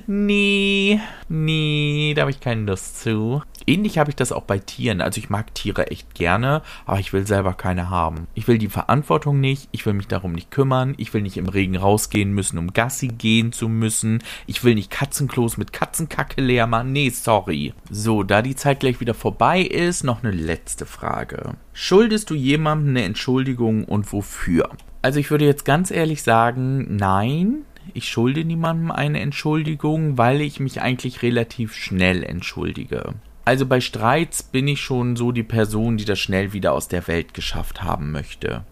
Nee, 0.07 0.99
nee, 1.27 2.13
da 2.15 2.21
habe 2.21 2.31
ich 2.31 2.39
keine 2.39 2.63
Lust 2.63 3.01
zu. 3.01 3.41
Ähnlich 3.65 3.97
habe 3.97 4.09
ich 4.09 4.15
das 4.15 4.31
auch 4.31 4.43
bei 4.43 4.57
Tieren. 4.57 5.01
Also 5.01 5.19
ich 5.19 5.29
mag 5.29 5.53
Tiere 5.53 5.87
echt 5.91 6.15
gerne, 6.15 6.61
aber 6.85 6.99
ich 6.99 7.13
will 7.13 7.27
selber 7.27 7.53
keine 7.53 7.89
haben. 7.89 8.27
Ich 8.33 8.47
will 8.47 8.57
die 8.57 8.67
Verantwortung 8.67 9.39
nicht, 9.39 9.69
ich 9.71 9.85
will 9.85 9.93
mich 9.93 10.07
darum 10.07 10.31
nicht 10.31 10.51
kümmern, 10.51 10.95
ich 10.97 11.13
will 11.13 11.21
nicht 11.21 11.37
im 11.37 11.47
Regen 11.47 11.77
rausgehen 11.77 12.33
müssen, 12.33 12.57
um 12.57 12.73
Gassi 12.73 13.09
gehen 13.09 13.51
zu 13.51 13.69
müssen. 13.69 14.23
Ich 14.47 14.63
will 14.63 14.75
nicht 14.75 14.89
Katzenklos 14.91 15.57
mit 15.57 15.73
Katzenkacke 15.73 16.41
leer 16.41 16.67
machen. 16.67 16.91
Nee, 16.91 17.09
sorry. 17.09 17.73
So, 17.89 18.23
da 18.23 18.41
die 18.41 18.55
Zeit 18.55 18.79
gleich 18.79 18.99
wieder 18.99 19.13
vorbei 19.13 19.61
ist, 19.61 20.03
noch 20.03 20.23
eine 20.23 20.31
letzte 20.31 20.85
Frage. 20.85 21.55
Schuldest 21.73 22.29
du 22.29 22.35
jemandem 22.35 22.89
eine 22.89 23.03
Entschuldigung 23.03 23.85
und 23.85 24.11
wofür? 24.11 24.69
Also 25.01 25.19
ich 25.19 25.31
würde 25.31 25.45
jetzt 25.45 25.63
ganz 25.63 25.91
ehrlich 25.91 26.23
sagen, 26.23 26.97
nein, 26.97 27.63
ich 27.93 28.09
schulde 28.09 28.45
niemandem 28.45 28.91
eine 28.91 29.19
Entschuldigung, 29.19 30.17
weil 30.17 30.41
ich 30.41 30.59
mich 30.59 30.81
eigentlich 30.81 31.21
relativ 31.21 31.73
schnell 31.73 32.23
entschuldige. 32.23 33.15
Also 33.45 33.65
bei 33.65 33.81
Streits 33.81 34.43
bin 34.43 34.67
ich 34.67 34.81
schon 34.81 35.15
so 35.15 35.31
die 35.31 35.43
Person, 35.43 35.97
die 35.97 36.05
das 36.05 36.19
schnell 36.19 36.53
wieder 36.53 36.73
aus 36.73 36.87
der 36.87 37.07
Welt 37.07 37.33
geschafft 37.33 37.81
haben 37.83 38.11
möchte. 38.11 38.63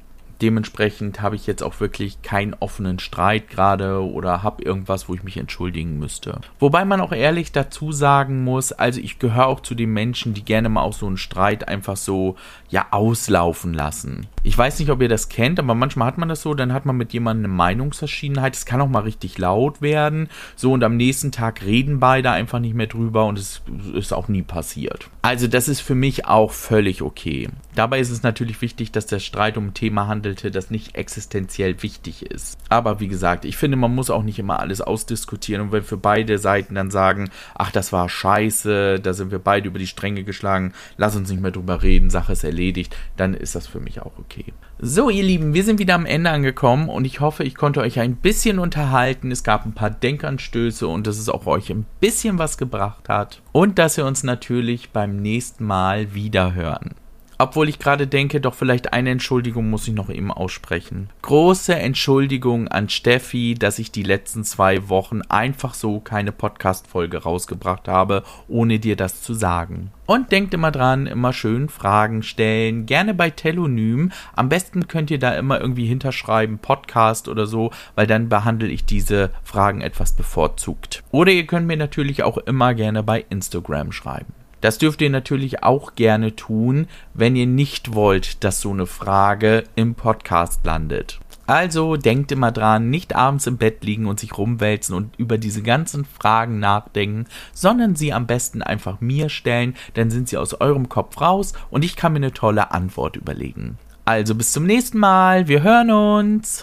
Dementsprechend 0.41 1.21
habe 1.21 1.35
ich 1.35 1.47
jetzt 1.47 1.63
auch 1.63 1.79
wirklich 1.79 2.21
keinen 2.21 2.53
offenen 2.53 2.99
Streit 2.99 3.49
gerade 3.49 4.03
oder 4.03 4.43
habe 4.43 4.63
irgendwas, 4.63 5.09
wo 5.09 5.15
ich 5.15 5.23
mich 5.23 5.37
entschuldigen 5.37 5.97
müsste. 5.97 6.41
Wobei 6.59 6.85
man 6.85 7.01
auch 7.01 7.11
ehrlich 7.11 7.51
dazu 7.51 7.91
sagen 7.91 8.43
muss, 8.43 8.71
also 8.71 8.99
ich 8.99 9.19
gehöre 9.19 9.47
auch 9.47 9.61
zu 9.61 9.73
den 9.73 9.93
Menschen, 9.93 10.33
die 10.33 10.45
gerne 10.45 10.69
mal 10.69 10.81
auch 10.81 10.93
so 10.93 11.07
einen 11.07 11.17
Streit 11.17 11.67
einfach 11.67 11.97
so 11.97 12.35
ja 12.69 12.87
auslaufen 12.91 13.73
lassen. 13.73 14.27
Ich 14.43 14.57
weiß 14.57 14.79
nicht, 14.79 14.91
ob 14.91 15.01
ihr 15.01 15.09
das 15.09 15.29
kennt, 15.29 15.59
aber 15.59 15.75
manchmal 15.75 16.07
hat 16.07 16.17
man 16.17 16.29
das 16.29 16.41
so, 16.41 16.53
dann 16.53 16.73
hat 16.73 16.85
man 16.85 16.97
mit 16.97 17.13
jemandem 17.13 17.45
eine 17.45 17.53
Meinungsverschiedenheit. 17.53 18.55
Es 18.55 18.65
kann 18.65 18.81
auch 18.81 18.89
mal 18.89 19.03
richtig 19.03 19.37
laut 19.37 19.81
werden. 19.81 20.29
So 20.55 20.71
und 20.71 20.83
am 20.83 20.97
nächsten 20.97 21.31
Tag 21.31 21.65
reden 21.65 21.99
beide 21.99 22.31
einfach 22.31 22.59
nicht 22.59 22.75
mehr 22.75 22.87
drüber 22.87 23.25
und 23.25 23.39
es 23.39 23.61
ist 23.93 24.13
auch 24.13 24.27
nie 24.27 24.43
passiert. 24.43 25.09
Also 25.21 25.47
das 25.47 25.67
ist 25.67 25.81
für 25.81 25.95
mich 25.95 26.25
auch 26.25 26.51
völlig 26.51 27.01
okay. 27.01 27.49
Dabei 27.75 27.99
ist 27.99 28.09
es 28.09 28.23
natürlich 28.23 28.61
wichtig, 28.61 28.91
dass 28.91 29.05
der 29.05 29.19
Streit 29.19 29.57
um 29.57 29.67
ein 29.67 29.73
Thema 29.73 30.07
handelte, 30.27 30.51
das 30.51 30.69
nicht 30.69 30.95
existenziell 30.95 31.81
wichtig 31.81 32.25
ist. 32.25 32.57
Aber 32.69 32.99
wie 32.99 33.07
gesagt, 33.07 33.45
ich 33.45 33.57
finde, 33.57 33.77
man 33.77 33.95
muss 33.95 34.09
auch 34.09 34.23
nicht 34.23 34.39
immer 34.39 34.59
alles 34.59 34.81
ausdiskutieren 34.81 35.61
und 35.61 35.71
wenn 35.71 35.83
für 35.83 35.97
beide 35.97 36.37
Seiten 36.37 36.75
dann 36.75 36.91
sagen, 36.91 37.29
ach, 37.55 37.71
das 37.71 37.93
war 37.93 38.09
scheiße, 38.09 38.99
da 38.99 39.13
sind 39.13 39.31
wir 39.31 39.39
beide 39.39 39.67
über 39.67 39.79
die 39.79 39.87
Stränge 39.87 40.23
geschlagen, 40.23 40.73
lass 40.97 41.15
uns 41.15 41.29
nicht 41.29 41.41
mehr 41.41 41.51
drüber 41.51 41.81
reden, 41.81 42.09
Sache 42.09 42.33
ist 42.33 42.43
erledigt, 42.43 42.95
dann 43.15 43.33
ist 43.33 43.55
das 43.55 43.67
für 43.67 43.79
mich 43.79 44.01
auch 44.01 44.13
okay. 44.19 44.45
So, 44.79 45.09
ihr 45.09 45.23
Lieben, 45.23 45.53
wir 45.53 45.63
sind 45.63 45.79
wieder 45.79 45.95
am 45.95 46.05
Ende 46.05 46.29
angekommen 46.29 46.89
und 46.89 47.05
ich 47.05 47.19
hoffe, 47.19 47.43
ich 47.43 47.55
konnte 47.55 47.81
euch 47.81 47.99
ein 47.99 48.15
bisschen 48.15 48.59
unterhalten. 48.59 49.31
Es 49.31 49.43
gab 49.43 49.65
ein 49.65 49.73
paar 49.73 49.89
Denkanstöße 49.89 50.87
und 50.87 51.07
dass 51.07 51.17
es 51.17 51.29
auch 51.29 51.47
euch 51.47 51.71
ein 51.71 51.87
bisschen 51.99 52.37
was 52.37 52.59
gebracht 52.59 53.09
hat. 53.09 53.41
Und 53.53 53.79
dass 53.79 53.97
wir 53.97 54.05
uns 54.05 54.21
natürlich 54.21 54.91
beim 54.91 55.17
nächsten 55.17 55.65
Mal 55.65 56.13
wieder 56.13 56.53
hören. 56.53 56.93
Obwohl 57.39 57.69
ich 57.69 57.77
gerade 57.77 58.07
denke, 58.07 58.41
doch 58.41 58.55
vielleicht 58.55 58.93
eine 58.93 59.11
Entschuldigung 59.11 59.69
muss 59.69 59.87
ich 59.87 59.93
noch 59.93 60.09
eben 60.09 60.31
aussprechen. 60.31 61.09
Große 61.21 61.75
Entschuldigung 61.75 62.67
an 62.67 62.89
Steffi, 62.89 63.53
dass 63.53 63.77
ich 63.77 63.91
die 63.91 64.01
letzten 64.01 64.43
zwei 64.43 64.89
Wochen 64.89 65.21
einfach 65.21 65.75
so 65.75 65.99
keine 65.99 66.31
Podcast-Folge 66.31 67.19
rausgebracht 67.21 67.87
habe, 67.87 68.23
ohne 68.47 68.79
dir 68.79 68.95
das 68.95 69.21
zu 69.21 69.35
sagen. 69.35 69.91
Und 70.07 70.31
denkt 70.31 70.55
immer 70.55 70.71
dran, 70.71 71.05
immer 71.05 71.31
schön 71.31 71.69
Fragen 71.69 72.23
stellen, 72.23 72.87
gerne 72.87 73.13
bei 73.13 73.29
Telonym. 73.29 74.11
Am 74.35 74.49
besten 74.49 74.87
könnt 74.87 75.11
ihr 75.11 75.19
da 75.19 75.35
immer 75.35 75.61
irgendwie 75.61 75.85
hinterschreiben, 75.85 76.57
Podcast 76.57 77.27
oder 77.27 77.45
so, 77.45 77.71
weil 77.93 78.07
dann 78.07 78.29
behandle 78.29 78.69
ich 78.69 78.85
diese 78.85 79.31
Fragen 79.43 79.81
etwas 79.81 80.13
bevorzugt. 80.13 81.03
Oder 81.11 81.33
ihr 81.33 81.45
könnt 81.45 81.67
mir 81.67 81.77
natürlich 81.77 82.23
auch 82.23 82.37
immer 82.37 82.73
gerne 82.73 83.03
bei 83.03 83.25
Instagram 83.29 83.91
schreiben. 83.91 84.36
Das 84.61 84.77
dürft 84.77 85.01
ihr 85.01 85.09
natürlich 85.09 85.63
auch 85.63 85.95
gerne 85.95 86.35
tun, 86.35 86.87
wenn 87.13 87.35
ihr 87.35 87.47
nicht 87.47 87.93
wollt, 87.93 88.43
dass 88.43 88.61
so 88.61 88.71
eine 88.71 88.87
Frage 88.87 89.63
im 89.75 89.95
Podcast 89.95 90.65
landet. 90.65 91.19
Also 91.47 91.95
denkt 91.95 92.33
immer 92.33 92.51
dran, 92.51 92.89
nicht 92.89 93.15
abends 93.15 93.47
im 93.47 93.57
Bett 93.57 93.83
liegen 93.83 94.07
und 94.07 94.19
sich 94.19 94.37
rumwälzen 94.37 94.93
und 94.93 95.17
über 95.17 95.37
diese 95.37 95.61
ganzen 95.61 96.03
Fragen 96.03 96.59
nachdenken, 96.59 97.25
sondern 97.53 97.95
sie 97.95 98.11
am 98.11 98.27
besten 98.27 98.61
einfach 98.61 98.99
mir 98.99 99.29
stellen, 99.29 99.75
dann 99.93 100.09
sind 100.11 100.27
sie 100.27 100.37
aus 100.37 100.59
eurem 100.59 100.89
Kopf 100.89 101.21
raus 101.21 101.53
und 101.69 101.85
ich 101.85 101.95
kann 101.95 102.11
mir 102.11 102.17
eine 102.17 102.33
tolle 102.33 102.71
Antwort 102.71 103.15
überlegen. 103.15 103.77
Also 104.03 104.35
bis 104.35 104.51
zum 104.51 104.65
nächsten 104.65 104.97
Mal, 104.97 105.47
wir 105.47 105.63
hören 105.63 105.91
uns. 105.91 106.55